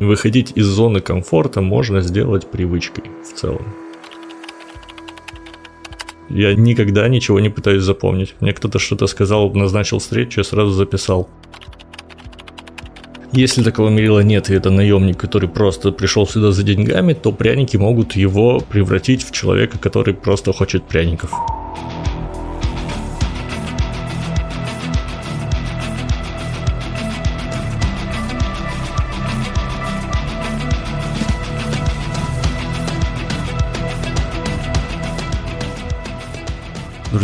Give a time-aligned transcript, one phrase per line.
[0.00, 3.66] Выходить из зоны комфорта можно сделать привычкой в целом.
[6.30, 8.34] Я никогда ничего не пытаюсь запомнить.
[8.40, 11.28] Мне кто-то что-то сказал, назначил встречу, я сразу записал.
[13.32, 17.76] Если такого мерила нет, и это наемник, который просто пришел сюда за деньгами, то пряники
[17.76, 21.30] могут его превратить в человека, который просто хочет пряников.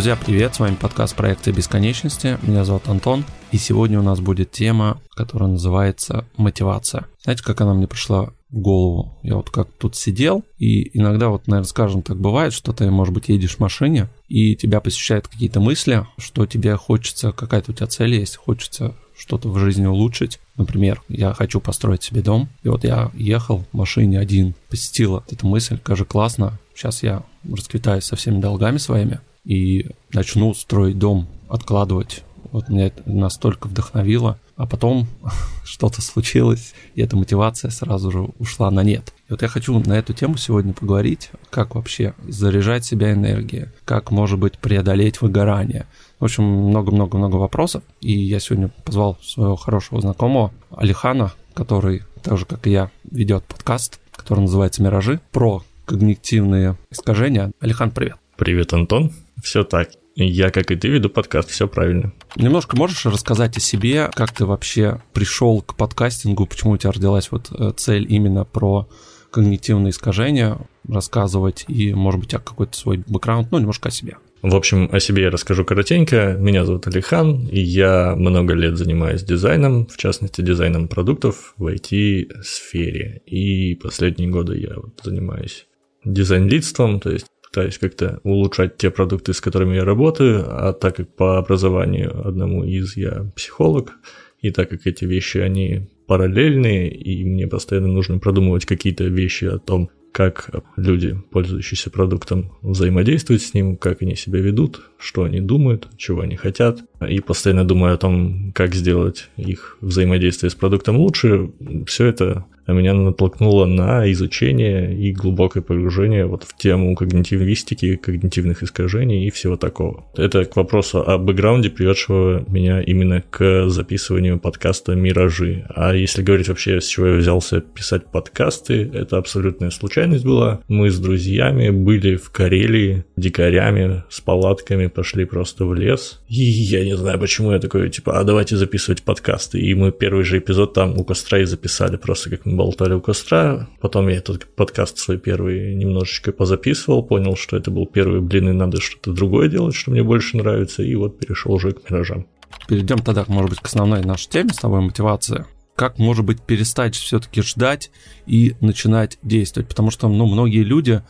[0.07, 4.53] Друзья, привет, с вами подкаст проекта Бесконечности, меня зовут Антон, и сегодня у нас будет
[4.53, 7.07] тема, которая называется мотивация.
[7.25, 9.19] Знаете, как она мне пришла в голову?
[9.25, 13.13] Я вот как тут сидел, и иногда вот, наверное, скажем так, бывает, что ты, может
[13.13, 17.89] быть, едешь в машине, и тебя посещают какие-то мысли, что тебе хочется, какая-то у тебя
[17.89, 20.39] цель есть, хочется что-то в жизни улучшить.
[20.57, 25.45] Например, я хочу построить себе дом, и вот я ехал в машине один, посетила эта
[25.45, 31.29] мысль, как же классно, сейчас я расквитаюсь со всеми долгами своими, и начну строить дом,
[31.49, 32.25] откладывать.
[32.51, 34.39] Вот меня это настолько вдохновило.
[34.57, 35.07] А потом
[35.65, 39.13] что-то случилось, и эта мотивация сразу же ушла на нет.
[39.29, 44.11] И вот я хочу на эту тему сегодня поговорить, как вообще заряжать себя энергией, как,
[44.11, 45.87] может быть, преодолеть выгорание.
[46.19, 47.83] В общем, много-много-много вопросов.
[48.01, 53.45] И я сегодня позвал своего хорошего знакомого Алихана, который, так же как и я, ведет
[53.45, 57.53] подкаст, который называется «Миражи», про когнитивные искажения.
[57.61, 58.17] Алихан, привет.
[58.37, 59.13] Привет, Антон.
[59.43, 59.91] Все так.
[60.15, 62.13] Я, как и ты, веду подкаст, все правильно.
[62.37, 67.31] Немножко можешь рассказать о себе, как ты вообще пришел к подкастингу, почему у тебя родилась
[67.31, 68.89] вот э, цель именно про
[69.31, 70.57] когнитивные искажения
[70.89, 74.17] рассказывать и, может быть, о какой-то свой бэкграунд, ну, немножко о себе.
[74.41, 76.37] В общем, о себе я расскажу коротенько.
[76.39, 83.23] Меня зовут Алихан, и я много лет занимаюсь дизайном, в частности, дизайном продуктов в IT-сфере.
[83.27, 85.67] И последние годы я вот занимаюсь
[86.05, 91.15] дизайн-лидством, то есть пытаюсь как-то улучшать те продукты, с которыми я работаю, а так как
[91.15, 93.93] по образованию одному из я психолог,
[94.41, 99.59] и так как эти вещи, они параллельные, и мне постоянно нужно продумывать какие-то вещи о
[99.59, 105.89] том, как люди, пользующиеся продуктом, взаимодействуют с ним, как они себя ведут, что они думают,
[105.99, 106.81] чего они хотят.
[107.07, 111.51] И постоянно думаю о том, как сделать их взаимодействие с продуктом лучше.
[111.87, 119.27] Все это меня натолкнуло на изучение и глубокое погружение вот в тему когнитивистики, когнитивных искажений
[119.27, 120.05] и всего такого.
[120.17, 125.67] Это к вопросу о бэкграунде, приведшего меня именно к записыванию подкаста «Миражи».
[125.69, 130.61] А если говорить вообще, с чего я взялся писать подкасты, это абсолютная случайность была.
[130.69, 136.21] Мы с друзьями были в Карелии дикарями с палатками, пошли просто в лес.
[136.29, 139.61] И я не знаю, почему я такой, типа, а давайте записывать подкасты.
[139.61, 143.01] И мы первый же эпизод там у костра и записали, просто как мы болтали у
[143.01, 143.69] костра.
[143.81, 148.53] Потом я этот подкаст свой первый немножечко позаписывал, понял, что это был первый, блин, и
[148.53, 152.27] надо что-то другое делать, что мне больше нравится, и вот перешел уже к миражам.
[152.69, 155.47] Перейдем тогда, может быть, к основной нашей теме с тобой мотивация.
[155.75, 157.91] Как, может быть, перестать все-таки ждать
[158.27, 159.69] и начинать действовать?
[159.69, 161.03] Потому что, ну, многие люди,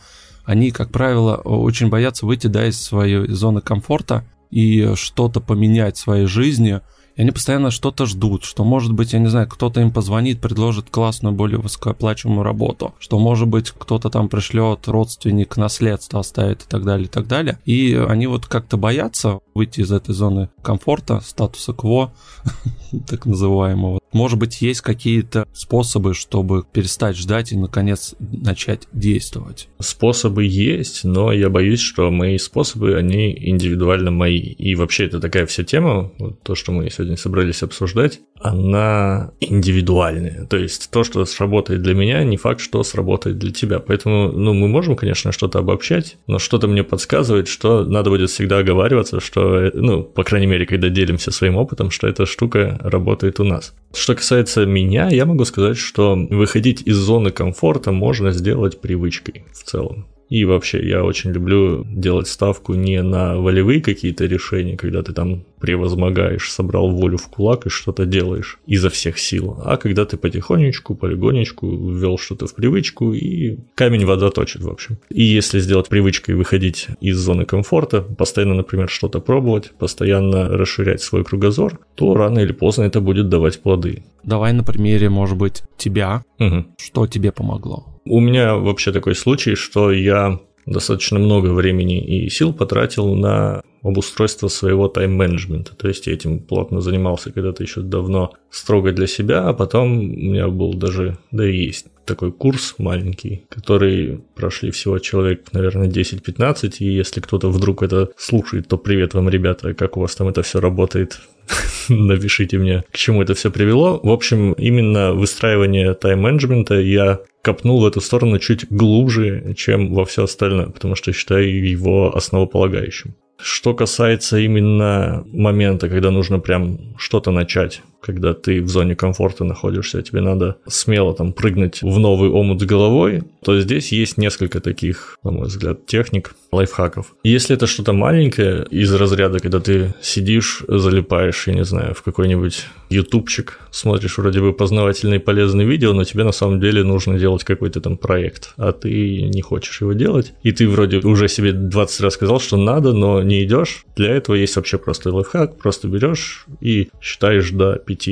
[0.45, 6.01] они, как правило, очень боятся выйти, да, из своей зоны комфорта и что-то поменять в
[6.01, 6.81] своей жизни–
[7.17, 10.89] и они постоянно что-то ждут, что, может быть, я не знаю, кто-то им позвонит, предложит
[10.91, 16.85] классную, более высокооплачиваемую работу, что, может быть, кто-то там пришлет родственник наследство оставит и так
[16.85, 17.57] далее, и так далее.
[17.65, 22.13] И они вот как-то боятся выйти из этой зоны комфорта, статуса кво,
[23.07, 23.99] так называемого.
[24.13, 29.67] Может быть, есть какие-то способы, чтобы перестать ждать и, наконец, начать действовать?
[29.79, 34.39] Способы есть, но я боюсь, что мои способы, они индивидуально мои.
[34.39, 40.45] И вообще это такая вся тема, вот то, что мы сегодня собрались обсуждать, она индивидуальная.
[40.45, 43.79] То есть то, что сработает для меня, не факт, что сработает для тебя.
[43.79, 48.59] Поэтому, ну, мы можем, конечно, что-то обобщать, но что-то мне подсказывает, что надо будет всегда
[48.59, 53.43] оговариваться, что, ну, по крайней мере, когда делимся своим опытом, что эта штука работает у
[53.43, 53.73] нас.
[53.93, 59.63] Что касается меня, я могу сказать, что выходить из зоны комфорта можно сделать привычкой в
[59.63, 60.07] целом.
[60.29, 65.43] И вообще я очень люблю делать ставку не на волевые какие-то решения, когда ты там
[65.59, 70.95] превозмогаешь, собрал волю в кулак и что-то делаешь изо всех сил, а когда ты потихонечку,
[70.95, 74.97] полигонечку ввел что-то в привычку и камень вода точит, в общем.
[75.09, 81.23] И если сделать привычкой выходить из зоны комфорта, постоянно, например, что-то пробовать, постоянно расширять свой
[81.23, 84.03] кругозор, то рано или поздно это будет давать плоды.
[84.23, 86.23] Давай на примере, может быть, тебя.
[86.39, 86.65] Угу.
[86.77, 87.96] Что тебе помогло?
[88.09, 94.47] У меня вообще такой случай, что я достаточно много времени и сил потратил на обустройство
[94.47, 95.75] своего тайм-менеджмента.
[95.75, 100.03] То есть я этим плотно занимался когда-то еще давно строго для себя, а потом у
[100.03, 106.77] меня был даже, да и есть такой курс маленький, который прошли всего человек, наверное, 10-15,
[106.79, 110.41] и если кто-то вдруг это слушает, то привет вам, ребята, как у вас там это
[110.41, 111.19] все работает,
[111.89, 113.99] напишите мне, к чему это все привело.
[114.01, 120.23] В общем, именно выстраивание тайм-менеджмента я копнул в эту сторону чуть глубже, чем во все
[120.23, 123.15] остальное, потому что считаю его основополагающим.
[123.39, 130.01] Что касается именно момента, когда нужно прям что-то начать, когда ты в зоне комфорта находишься,
[130.01, 135.17] тебе надо смело там прыгнуть в новый омут с головой, то здесь есть несколько таких,
[135.23, 137.15] на мой взгляд, техник, лайфхаков.
[137.23, 142.65] Если это что-то маленькое из разряда, когда ты сидишь, залипаешь, я не знаю, в какой-нибудь
[142.89, 147.79] ютубчик, смотришь вроде бы познавательные полезные видео, но тебе на самом деле нужно делать какой-то
[147.79, 152.15] там проект, а ты не хочешь его делать, и ты вроде уже себе 20 раз
[152.15, 156.89] сказал, что надо, но не идешь, для этого есть вообще простой лайфхак, просто берешь и
[156.99, 158.09] считаешь до 5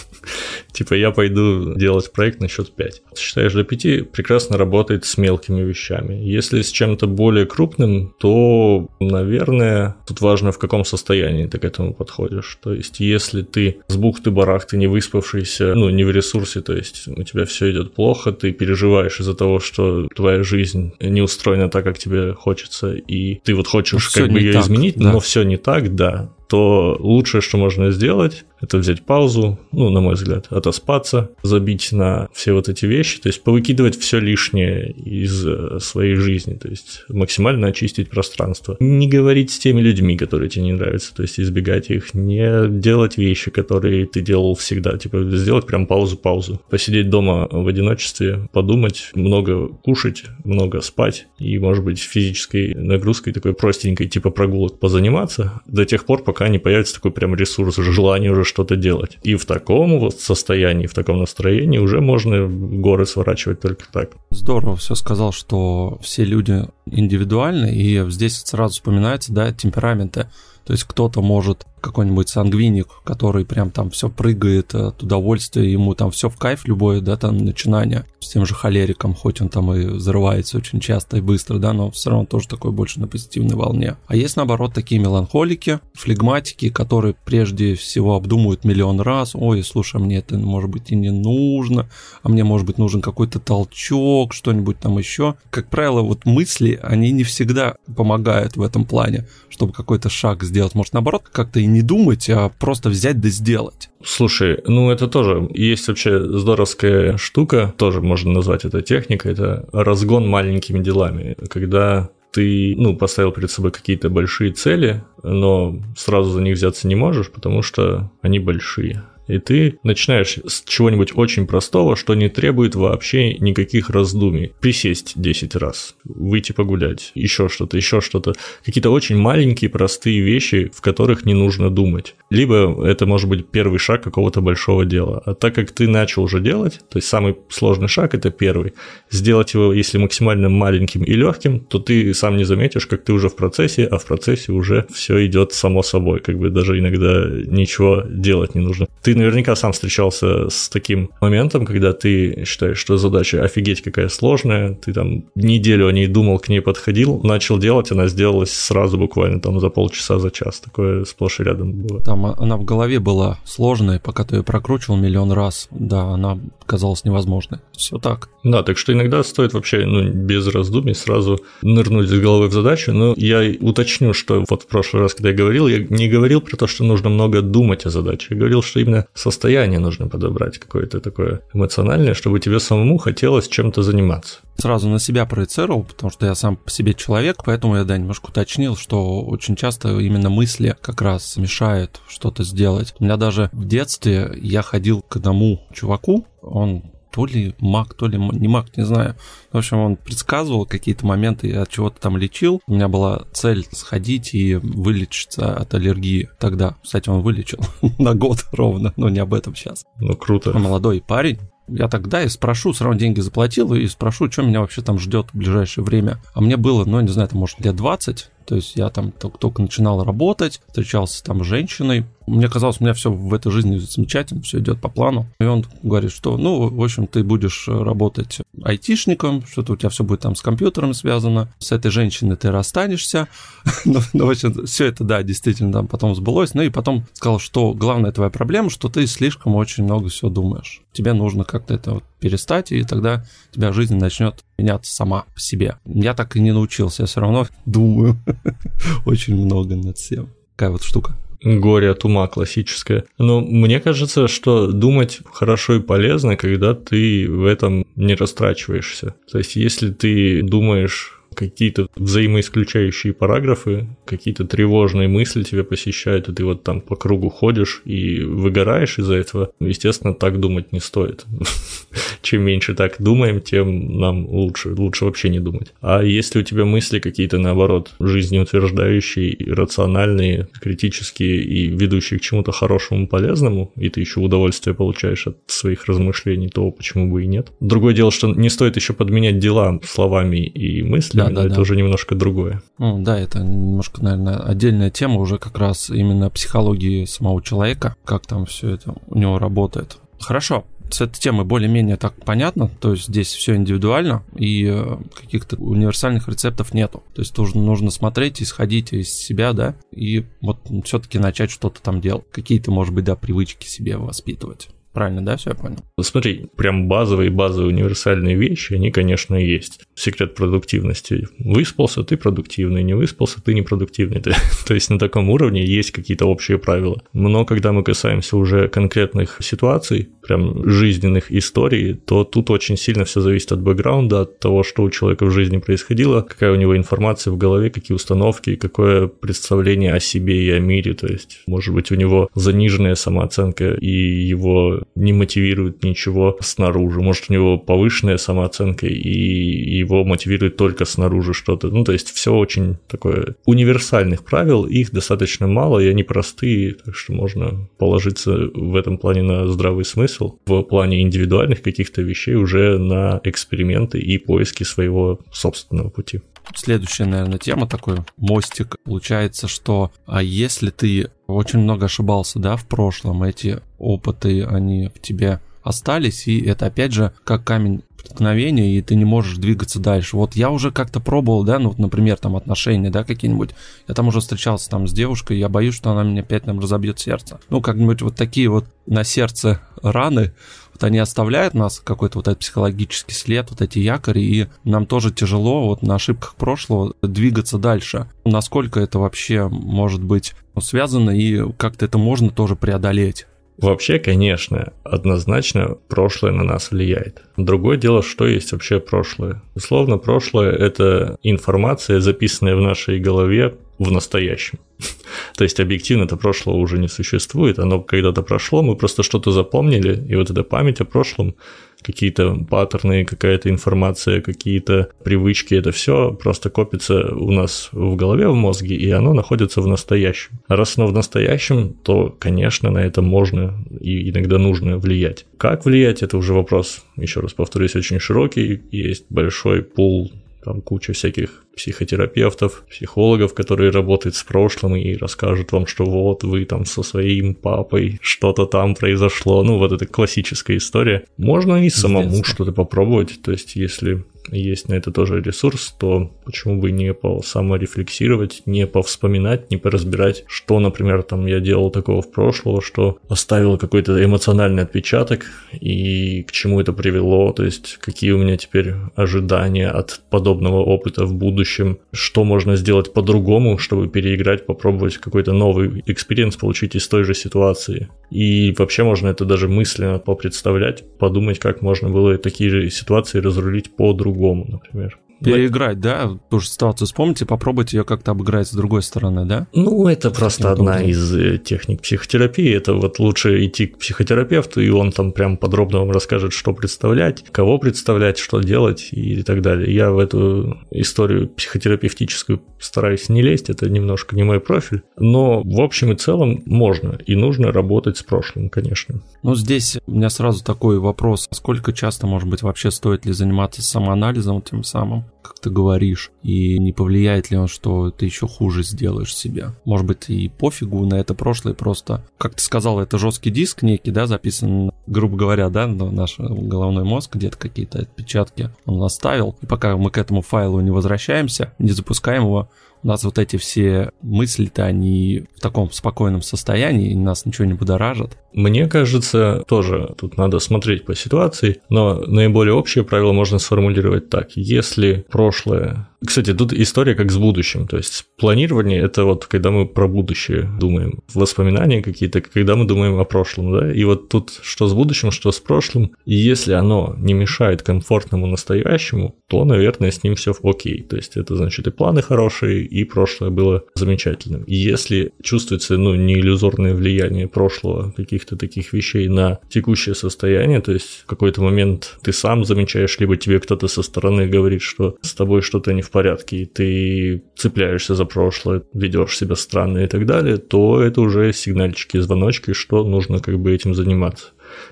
[0.74, 3.02] Типа я пойду делать проект на счет 5.
[3.18, 6.16] Считаешь до 5 прекрасно работает с мелкими вещами.
[6.16, 11.94] Если с чем-то более крупным, то, наверное, тут важно в каком состоянии ты к этому
[11.94, 12.58] подходишь.
[12.62, 17.24] То есть если ты с бухты-барахты не выспавшийся, ну не в ресурсе, то есть у
[17.24, 21.98] тебя все идет плохо, ты переживаешь из-за того, что твоя жизнь не устроена так, как
[21.98, 25.12] тебе хочется, и ты вот хочешь ну, как бы ее так, изменить, да.
[25.12, 30.02] но все не так, да, то лучшее, что можно сделать, это взять паузу, ну, на
[30.02, 35.46] мой взгляд, отоспаться, забить на все вот эти вещи, то есть повыкидывать все лишнее из
[35.46, 38.78] э, своей жизни, то есть максимально очистить пространство.
[38.80, 43.18] Не говорить с теми людьми, которые тебе не нравятся, то есть избегать их, не делать
[43.18, 49.68] вещи, которые ты делал всегда, типа сделать прям паузу-паузу, посидеть дома в одиночестве, подумать, много
[49.68, 56.06] кушать, много спать и, может быть, физической нагрузкой такой простенькой, типа прогулок позаниматься до тех
[56.06, 59.18] пор, пока не появится такой прям ресурс, желание уже что-то делать.
[59.24, 64.12] И в таком вот состоянии, в таком настроении уже можно горы сворачивать только так.
[64.30, 70.30] Здорово все сказал, что все люди индивидуальны, и здесь сразу вспоминается, да, темпераменты.
[70.66, 76.12] То есть кто-то может какой-нибудь сангвиник, который прям там все прыгает от удовольствия, ему там
[76.12, 79.86] все в кайф, любое, да, там начинание с тем же холериком, хоть он там и
[79.86, 83.96] взрывается очень часто и быстро, да, но все равно тоже такой больше на позитивной волне.
[84.08, 90.18] А есть, наоборот, такие меланхолики, флегматики, которые прежде всего обдумывают миллион раз, ой, слушай, мне
[90.18, 91.90] это, может быть, и не нужно,
[92.22, 95.36] а мне, может быть, нужен какой-то толчок, что-нибудь там еще.
[95.50, 100.76] Как правило, вот мысли, они не всегда помогают в этом плане, чтобы какой-то шаг сделать.
[100.76, 103.90] Может, наоборот, как-то и не думать, а просто взять да сделать.
[104.04, 110.28] Слушай, ну это тоже есть вообще здоровская штука, тоже можно назвать это техникой, это разгон
[110.28, 116.56] маленькими делами, когда ты, ну, поставил перед собой какие-то большие цели, но сразу за них
[116.56, 119.04] взяться не можешь, потому что они большие.
[119.28, 124.54] И ты начинаешь с чего-нибудь очень простого, что не требует вообще никаких раздумий.
[124.60, 128.34] Присесть 10 раз, выйти погулять, еще что-то, еще что-то.
[128.66, 132.16] Какие-то очень маленькие, простые вещи, в которых не нужно думать.
[132.30, 135.22] Либо это может быть первый шаг какого-то большого дела.
[135.26, 138.74] А так как ты начал уже делать, то есть самый сложный шаг это первый,
[139.10, 143.30] сделать его, если максимально маленьким и легким, то ты сам не заметишь, как ты уже
[143.30, 148.04] в процессе, а в процессе уже все идет само собой, как бы даже иногда ничего
[148.10, 148.88] делать не нужно.
[149.02, 154.76] Ты наверняка сам встречался с таким моментом, когда ты считаешь, что задача офигеть какая сложная,
[154.76, 159.40] ты там неделю о ней думал, к ней подходил, начал делать, она сделалась сразу буквально
[159.40, 160.60] там за полчаса, за час.
[160.60, 162.02] Такое сплошь и рядом было.
[162.02, 167.04] Там она в голове была сложная, пока ты ее прокручивал миллион раз, да, она казалась
[167.04, 167.60] невозможной.
[167.74, 168.30] Все так.
[168.44, 172.94] Да, так что иногда стоит вообще ну, без раздумий сразу нырнуть с головы в задачу,
[172.94, 176.56] но я уточню, что вот в прошлый раз, когда я говорил, я не говорил про
[176.58, 181.00] то, что нужно много думать о задаче, я говорил, что именно состояние нужно подобрать какое-то
[181.00, 184.40] такое эмоциональное, чтобы тебе самому хотелось чем-то заниматься.
[184.58, 188.30] Сразу на себя проецировал, потому что я сам по себе человек, поэтому я, да, немножко
[188.30, 192.94] уточнил, что очень часто именно мысли как раз мешают что-то сделать.
[193.00, 198.08] У меня даже в детстве я ходил к одному чуваку, он то ли маг, то
[198.08, 199.16] ли не маг, не знаю.
[199.52, 202.62] В общем, он предсказывал какие-то моменты, я от чего-то там лечил.
[202.68, 206.76] У меня была цель сходить и вылечиться от аллергии тогда.
[206.84, 207.60] Кстати, он вылечил
[208.00, 209.86] на год ровно, но не об этом сейчас.
[210.00, 210.58] Ну, круто.
[210.58, 214.82] Молодой парень, я тогда и спрошу, все равно деньги заплатил, и спрошу, что меня вообще
[214.82, 216.22] там ждет в ближайшее время.
[216.34, 219.38] А мне было, ну, не знаю, там, может, лет 20, то есть я там только,
[219.38, 223.78] только начинал работать, встречался там с женщиной, Мне казалось, у меня все в этой жизни
[223.78, 225.28] замечательно, все идет по плану.
[225.42, 230.06] И он говорит, что, ну, в общем, ты будешь работать айтишником, что-то у тебя все
[230.06, 233.28] будет там с компьютером связано, с этой женщиной ты расстанешься.
[233.86, 236.54] ну, ну, в общем, все это, да, действительно там потом сбылось.
[236.54, 240.82] Ну и потом сказал, что главная твоя проблема, что ты слишком очень много всего думаешь.
[240.94, 245.80] Тебе нужно как-то это вот перестать, и тогда тебя жизнь начнет меняться сама по себе.
[245.84, 248.18] Я так и не научился, я все равно думаю
[249.06, 250.30] очень много над всем.
[250.56, 253.06] Такая вот штука горе от ума классическое.
[253.18, 259.16] Но мне кажется, что думать хорошо и полезно, когда ты в этом не растрачиваешься.
[259.32, 266.44] То есть, если ты думаешь какие-то взаимоисключающие параграфы, какие-то тревожные мысли тебя посещают, и ты
[266.44, 271.26] вот там по кругу ходишь и выгораешь из-за этого, естественно, так думать не стоит.
[272.22, 275.74] Чем меньше так думаем, тем нам лучше, лучше вообще не думать.
[275.82, 283.08] А если у тебя мысли какие-то, наоборот, жизнеутверждающие, рациональные, критические и ведущие к чему-то хорошему,
[283.08, 287.52] полезному, и ты еще удовольствие получаешь от своих размышлений, то почему бы и нет.
[287.60, 291.62] Другое дело, что не стоит еще подменять дела словами и мыслями, да, да, это да.
[291.62, 292.62] уже немножко другое.
[292.78, 298.26] Ну, да, это немножко, наверное, отдельная тема уже как раз именно психологии самого человека, как
[298.26, 299.98] там все это у него работает.
[300.20, 305.56] Хорошо, с этой темой более-менее так понятно, то есть здесь все индивидуально и э, каких-то
[305.58, 307.04] универсальных рецептов нету.
[307.14, 312.02] То есть нужно, нужно смотреть, исходить из себя, да, и вот все-таки начать что-то там
[312.02, 312.26] делать.
[312.32, 314.70] Какие-то, может быть, да, привычки себе воспитывать.
[314.94, 315.78] Правильно, да, все я понял?
[316.02, 319.86] Смотри, прям базовые, базовые универсальные вещи, они, конечно, есть.
[320.02, 321.28] Секрет продуктивности.
[321.38, 324.20] Выспался, ты продуктивный, не выспался, ты непродуктивный.
[324.68, 327.04] То есть на таком уровне есть какие-то общие правила.
[327.14, 333.22] Но когда мы касаемся уже конкретных ситуаций, прям жизненных историй, то тут очень сильно все
[333.22, 337.32] зависит от бэкграунда, от того, что у человека в жизни происходило, какая у него информация
[337.32, 340.96] в голове, какие установки, какое представление о себе и о мире.
[340.96, 347.02] То есть, может быть, у него заниженная самооценка и его не мотивирует ничего снаружи.
[347.02, 351.70] Может, у него повышенная самооценка, и его мотивирует только снаружи что-то.
[351.70, 356.96] Ну, то есть все очень такое универсальных правил, их достаточно мало, и они простые, так
[356.96, 360.38] что можно положиться в этом плане на здравый смысл.
[360.46, 366.22] В плане индивидуальных каких-то вещей уже на эксперименты и поиски своего собственного пути.
[366.56, 368.76] Следующая, наверное, тема такой мостик.
[368.84, 375.00] Получается, что а если ты очень много ошибался, да, в прошлом, эти опыты, они в
[375.02, 380.18] тебе остались, и это опять же как камень преткновения, и ты не можешь двигаться дальше.
[380.18, 383.52] Вот я уже как-то пробовал, да, ну, вот, например, там отношения, да, какие-нибудь.
[383.88, 387.00] Я там уже встречался там с девушкой, я боюсь, что она мне опять там разобьет
[387.00, 387.40] сердце.
[387.50, 390.34] Ну, как-нибудь вот такие вот на сердце раны,
[390.74, 395.12] вот они оставляют нас какой-то вот этот психологический след, вот эти якори, и нам тоже
[395.12, 398.10] тяжело вот на ошибках прошлого двигаться дальше.
[398.26, 403.28] Насколько это вообще может быть связано и как-то это можно тоже преодолеть?
[403.62, 407.22] Вообще, конечно, однозначно прошлое на нас влияет.
[407.38, 409.44] Другое дело, что есть вообще прошлое.
[409.54, 414.58] Условно, прошлое– это информация, записанная в нашей голове в настоящем.
[415.38, 420.08] То есть объективно это прошлого уже не существует, оно когда-то прошло, мы просто что-то запомнили,
[420.10, 421.36] и вот эта память о прошлом,
[421.82, 428.36] какие-то паттерны, какая-то информация, какие-то привычки, это все просто копится у нас в голове, в
[428.36, 430.32] мозге, и оно находится в настоящем.
[430.48, 435.26] А раз оно в настоящем, то, конечно, на это можно и иногда нужно влиять.
[435.38, 440.12] Как влиять, это уже вопрос, еще раз повторюсь, очень широкий, есть большой пул
[440.44, 446.46] там куча всяких психотерапевтов, психологов, которые работают с прошлым и расскажут вам, что вот вы
[446.46, 449.44] там со своим папой что-то там произошло.
[449.44, 451.06] Ну, вот это классическая история.
[451.18, 453.22] Можно и самому что-то попробовать.
[453.22, 459.50] То есть, если есть на это тоже ресурс, то почему бы не саморефлексировать, не повспоминать,
[459.52, 465.26] не поразбирать, что, например, там я делал такого в прошлом, что оставило какой-то эмоциональный отпечаток
[465.60, 471.06] и к чему это привело, то есть какие у меня теперь ожидания от подобного опыта
[471.06, 477.04] в будущем, что можно сделать по-другому, чтобы переиграть, попробовать какой-то новый experience получить из той
[477.04, 477.90] же ситуации.
[478.10, 483.76] И вообще можно это даже мысленно попредставлять, подумать, как можно было такие же ситуации разрулить
[483.76, 484.11] по-другому,
[484.48, 489.48] например переиграть, да, ту же ситуацию вспомните, попробуйте ее как-то обыграть с другой стороны, да?
[489.54, 492.54] Ну, это просто одна из э, техник психотерапии.
[492.56, 497.24] Это вот лучше идти к психотерапевту, и он там прям подробно вам расскажет, что представлять,
[497.32, 499.74] кого представлять, что делать и так далее.
[499.74, 505.62] Я в эту историю психотерапевтическую стараюсь не лезть, это немножко не мой профиль, но в
[505.62, 509.02] общем и целом можно и нужно работать с прошлым, конечно.
[509.24, 513.62] Ну, здесь у меня сразу такой вопрос, сколько часто, может быть, вообще стоит ли заниматься
[513.62, 515.06] самоанализом тем самым?
[515.22, 519.52] Как ты говоришь, и не повлияет ли он, что ты еще хуже сделаешь себе.
[519.66, 523.92] Может быть, и пофигу на это прошлое, просто, как ты сказал, это жесткий диск некий,
[523.92, 529.78] да, записан, грубо говоря, да, наш головной мозг, где-то какие-то отпечатки он оставил, и пока
[529.78, 532.50] мы к этому файлу не возвращаемся, не запускаем его,
[532.84, 537.54] у нас вот эти все мысли-то, они в таком спокойном состоянии, и нас ничего не
[537.54, 538.18] будоражит.
[538.34, 544.32] Мне кажется, тоже тут надо смотреть по ситуации, но наиболее общее правило можно сформулировать так.
[544.36, 547.68] Если прошлое кстати, тут история как с будущим.
[547.68, 551.04] То есть планирование– это вот когда мы про будущее думаем.
[551.14, 553.72] Воспоминания какие-то, когда мы думаем о прошлом, да?
[553.72, 555.92] И вот тут что с будущим, что с прошлым.
[556.06, 560.82] И если оно не мешает комфортному настоящему, то, наверное, с ним все окей.
[560.82, 564.44] То есть это значит и планы хорошие, и прошлое было замечательным.
[564.46, 570.72] И если чувствуется, ну, не иллюзорное влияние прошлого, каких-то таких вещей на текущее состояние, то
[570.72, 575.14] есть в какой-то момент ты сам замечаешь, либо тебе кто-то со стороны говорит, что с
[575.14, 580.06] тобой что-то не в порядке, и ты цепляешься за прошлое, ведешь себя странно и так
[580.06, 584.28] далее, то это уже сигнальчики, звоночки, что нужно как бы этим заниматься.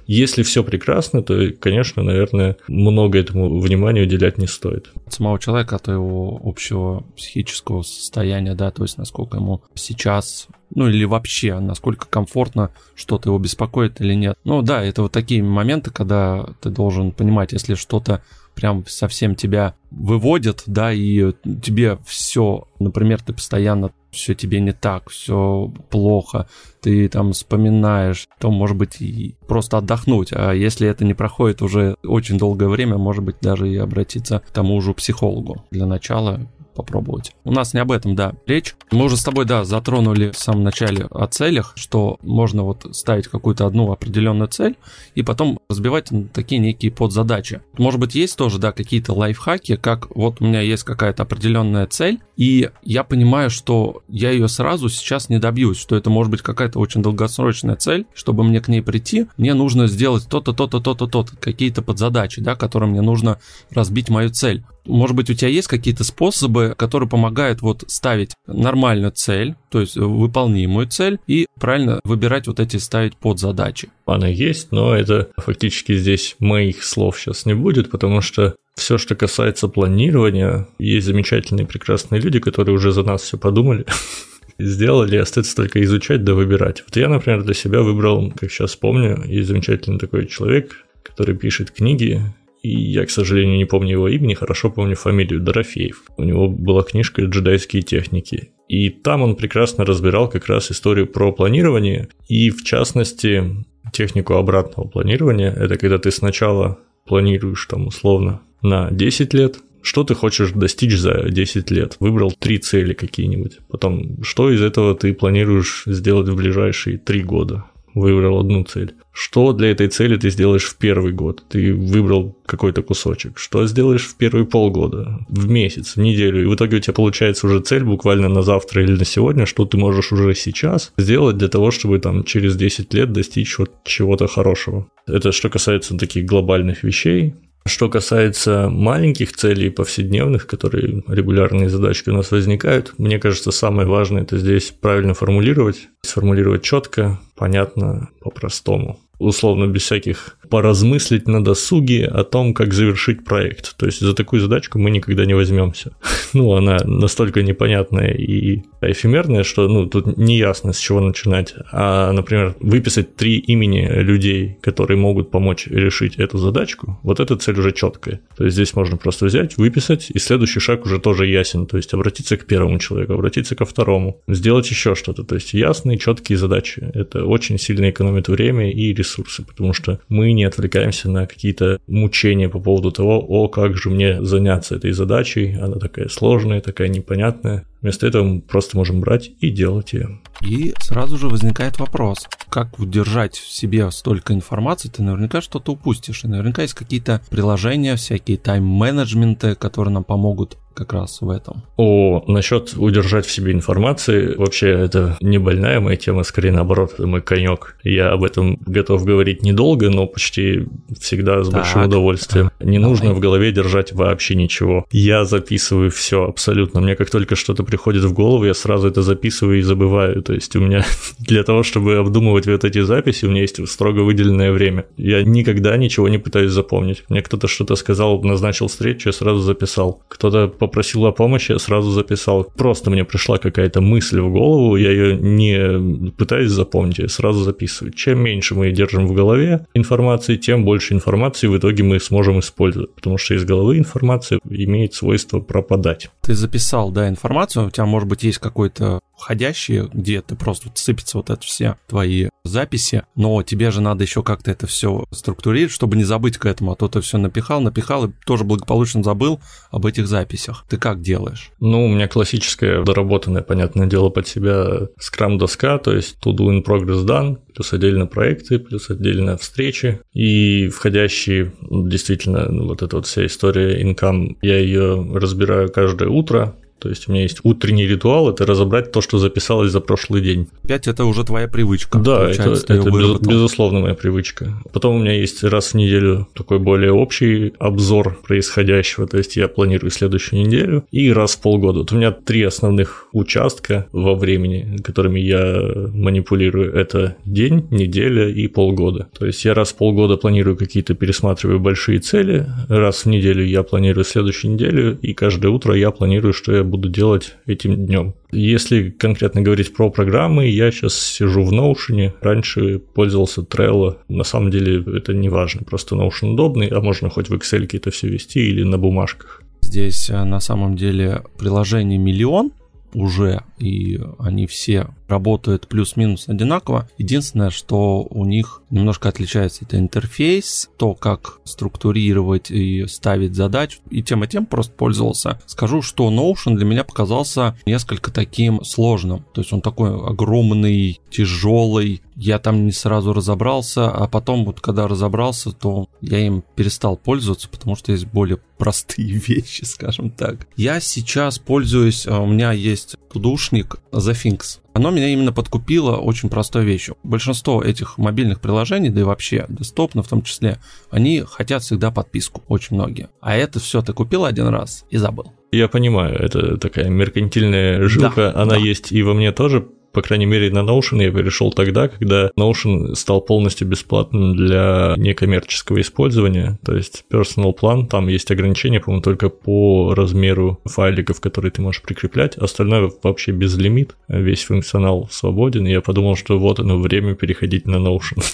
[0.07, 4.91] Если все прекрасно, то, конечно, наверное, много этому внимания уделять не стоит.
[5.09, 11.03] Самого человека, от его общего психического состояния, да, то есть насколько ему сейчас ну или
[11.03, 14.37] вообще, насколько комфортно что-то его беспокоит или нет.
[14.43, 18.21] Ну да, это вот такие моменты, когда ты должен понимать, если что-то
[18.55, 25.09] прям совсем тебя выводит, да, и тебе все, например, ты постоянно все тебе не так,
[25.09, 26.47] все плохо,
[26.81, 30.29] ты там вспоминаешь, то может быть и просто отдохнуть.
[30.33, 34.51] А если это не проходит уже очень долгое время, может быть даже и обратиться к
[34.51, 35.63] тому же психологу.
[35.71, 36.47] Для начала
[36.79, 37.35] попробовать.
[37.43, 38.75] У нас не об этом, да, речь.
[38.91, 43.27] Мы уже с тобой, да, затронули в самом начале о целях, что можно вот ставить
[43.27, 44.77] какую-то одну определенную цель
[45.13, 47.61] и потом разбивать такие некие подзадачи.
[47.77, 52.19] Может быть, есть тоже, да, какие-то лайфхаки, как вот у меня есть какая-то определенная цель,
[52.37, 56.79] и я понимаю, что я ее сразу сейчас не добьюсь, что это может быть какая-то
[56.79, 61.35] очень долгосрочная цель, чтобы мне к ней прийти, мне нужно сделать то-то, то-то, то-то, то-то,
[61.37, 63.39] какие-то подзадачи, да, которые мне нужно
[63.71, 64.63] разбить мою цель.
[64.89, 69.95] Может быть, у тебя есть какие-то способы, которые помогают вот ставить нормальную цель, то есть
[69.95, 73.89] выполнимую цель, и правильно выбирать вот эти ставить под задачи?
[74.05, 79.15] Она есть, но это фактически здесь моих слов сейчас не будет, потому что все, что
[79.15, 83.85] касается планирования, есть замечательные прекрасные люди, которые уже за нас все подумали
[84.57, 86.83] сделали, остается только изучать да выбирать.
[86.85, 91.71] Вот я, например, для себя выбрал, как сейчас помню, есть замечательный такой человек, который пишет
[91.71, 92.21] книги,
[92.61, 96.03] и я, к сожалению, не помню его имени, хорошо помню фамилию Дорофеев.
[96.17, 98.49] У него была книжка «Джедайские техники».
[98.67, 103.43] И там он прекрасно разбирал как раз историю про планирование, и в частности
[103.91, 105.51] технику обратного планирования.
[105.51, 111.29] Это когда ты сначала планируешь там условно на 10 лет, что ты хочешь достичь за
[111.29, 111.95] 10 лет?
[111.99, 113.59] Выбрал три цели какие-нибудь.
[113.69, 117.65] Потом, что из этого ты планируешь сделать в ближайшие три года?
[117.93, 118.95] Выбрал одну цель.
[119.11, 121.43] Что для этой цели ты сделаешь в первый год?
[121.49, 123.37] Ты выбрал какой-то кусочек.
[123.37, 126.41] Что сделаешь в первые полгода, в месяц, в неделю?
[126.43, 129.65] И в итоге у тебя получается уже цель буквально на завтра или на сегодня, что
[129.65, 134.27] ты можешь уже сейчас сделать для того, чтобы там через 10 лет достичь вот чего-то
[134.27, 134.87] хорошего.
[135.07, 137.33] Это что касается таких глобальных вещей.
[137.69, 144.23] Что касается маленьких целей повседневных, которые регулярные задачки у нас возникают, мне кажется, самое важное
[144.23, 152.23] это здесь правильно формулировать, сформулировать четко, понятно, по-простому условно без всяких поразмыслить на досуге о
[152.23, 153.77] том, как завершить проект.
[153.77, 155.91] То есть за такую задачку мы никогда не возьмемся.
[156.33, 161.53] ну, она настолько непонятная и эфемерная, что ну, тут не ясно, с чего начинать.
[161.71, 167.59] А, например, выписать три имени людей, которые могут помочь решить эту задачку, вот эта цель
[167.59, 168.21] уже четкая.
[168.37, 171.67] То есть здесь можно просто взять, выписать, и следующий шаг уже тоже ясен.
[171.67, 175.23] То есть обратиться к первому человеку, обратиться ко второму, сделать еще что-то.
[175.23, 176.89] То есть ясные, четкие задачи.
[176.93, 181.79] Это очень сильно экономит время и ресурсы ресурсы, потому что мы не отвлекаемся на какие-то
[181.87, 186.87] мучения по поводу того, о, как же мне заняться этой задачей, она такая сложная, такая
[186.87, 187.65] непонятная.
[187.81, 190.19] Вместо этого мы просто можем брать и делать ее.
[190.41, 196.23] И сразу же возникает вопрос, как удержать в себе столько информации, ты наверняка что-то упустишь.
[196.23, 201.63] И наверняка есть какие-то приложения, всякие тайм-менеджменты, которые нам помогут как раз в этом.
[201.75, 207.05] О, насчет удержать в себе информации, вообще это не больная моя тема, скорее наоборот, это
[207.05, 207.75] мой конек.
[207.83, 212.51] Я об этом готов говорить недолго, но почти всегда с так, большим удовольствием.
[212.61, 212.91] Не давай.
[212.91, 214.85] нужно в голове держать вообще ничего.
[214.91, 216.79] Я записываю все абсолютно.
[216.79, 220.21] Мне как только что-то приходит в голову, я сразу это записываю и забываю.
[220.23, 220.85] То есть у меня
[221.19, 224.85] для того, чтобы обдумывать вот эти записи, у меня есть строго выделенное время.
[224.95, 227.03] Я никогда ничего не пытаюсь запомнить.
[227.09, 230.01] Мне кто-то что-то сказал, назначил встречу, я сразу записал.
[230.07, 232.43] Кто-то попросил о помощи, сразу записал.
[232.43, 237.93] Просто мне пришла какая-то мысль в голову, я ее не пытаюсь запомнить, я сразу записываю.
[237.93, 242.93] Чем меньше мы держим в голове информации, тем больше информации в итоге мы сможем использовать,
[242.95, 246.09] потому что из головы информация имеет свойство пропадать.
[246.21, 251.17] Ты записал, да, информацию, у тебя, может быть, есть какой-то входящие, где ты просто сыпется
[251.17, 255.97] вот это все твои записи, но тебе же надо еще как-то это все структурировать, чтобы
[255.97, 259.39] не забыть к этому, а то ты все напихал, напихал и тоже благополучно забыл
[259.71, 260.65] об этих записях.
[260.69, 261.51] Ты как делаешь?
[261.59, 266.63] Ну, у меня классическая доработанная, понятное дело, под себя скрам-доска, то есть to do in
[266.63, 273.25] progress done, плюс отдельно проекты, плюс отдельно встречи и входящие, действительно, вот эта вот вся
[273.25, 278.45] история income, я ее разбираю каждое утро, то есть у меня есть утренний ритуал, это
[278.45, 280.47] разобрать то, что записалось за прошлый день.
[280.63, 281.99] Опять это уже твоя привычка.
[281.99, 284.53] Да, это, это без, безусловно моя привычка.
[284.71, 289.47] Потом у меня есть раз в неделю такой более общий обзор происходящего, то есть я
[289.47, 291.79] планирую следующую неделю, и раз в полгода.
[291.79, 295.61] Вот у меня три основных участка во времени, которыми я
[295.93, 296.73] манипулирую.
[296.73, 299.07] Это день, неделя и полгода.
[299.17, 303.63] То есть я раз в полгода планирую какие-то, пересматриваю большие цели, раз в неделю я
[303.63, 308.13] планирую следующую неделю, и каждое утро я планирую, что я буду делать этим днем.
[308.31, 313.97] Если конкретно говорить про программы, я сейчас сижу в Notion, раньше пользовался Trello.
[314.07, 317.91] На самом деле это не важно, просто Notion удобный, а можно хоть в Excel это
[317.91, 319.43] все вести или на бумажках.
[319.61, 322.51] Здесь э, на самом деле приложений миллион,
[322.93, 326.89] уже, и они все работают плюс-минус одинаково.
[326.97, 334.03] Единственное, что у них немножко отличается, это интерфейс, то, как структурировать и ставить задачи, и
[334.03, 335.41] тем и тем просто пользовался.
[335.45, 339.25] Скажу, что Notion для меня показался несколько таким сложным.
[339.33, 344.89] То есть он такой огромный, тяжелый, я там не сразу разобрался, а потом вот когда
[344.89, 350.45] разобрался, то я им перестал пользоваться, потому что есть более простые вещи, скажем так.
[350.57, 354.59] Я сейчас пользуюсь, а, у меня есть тудушник The Things.
[354.73, 356.97] Оно меня именно подкупило очень простой вещью.
[357.03, 360.59] Большинство этих мобильных приложений, да и вообще десктопно в том числе,
[360.91, 363.07] они хотят всегда подписку, очень многие.
[363.21, 365.31] А это все ты купил один раз и забыл.
[365.51, 368.57] Я понимаю, это такая меркантильная жилка, да, она да.
[368.57, 372.95] есть и во мне тоже, по крайней мере, на Notion я перешел тогда, когда Notion
[372.95, 376.59] стал полностью бесплатным для некоммерческого использования.
[376.65, 381.81] То есть Personal Plan, там есть ограничения, по-моему, только по размеру файликов, которые ты можешь
[381.81, 382.37] прикреплять.
[382.37, 383.95] Остальное вообще без лимит.
[384.07, 385.65] Весь функционал свободен.
[385.67, 388.23] И я подумал, что вот оно время переходить на Notion.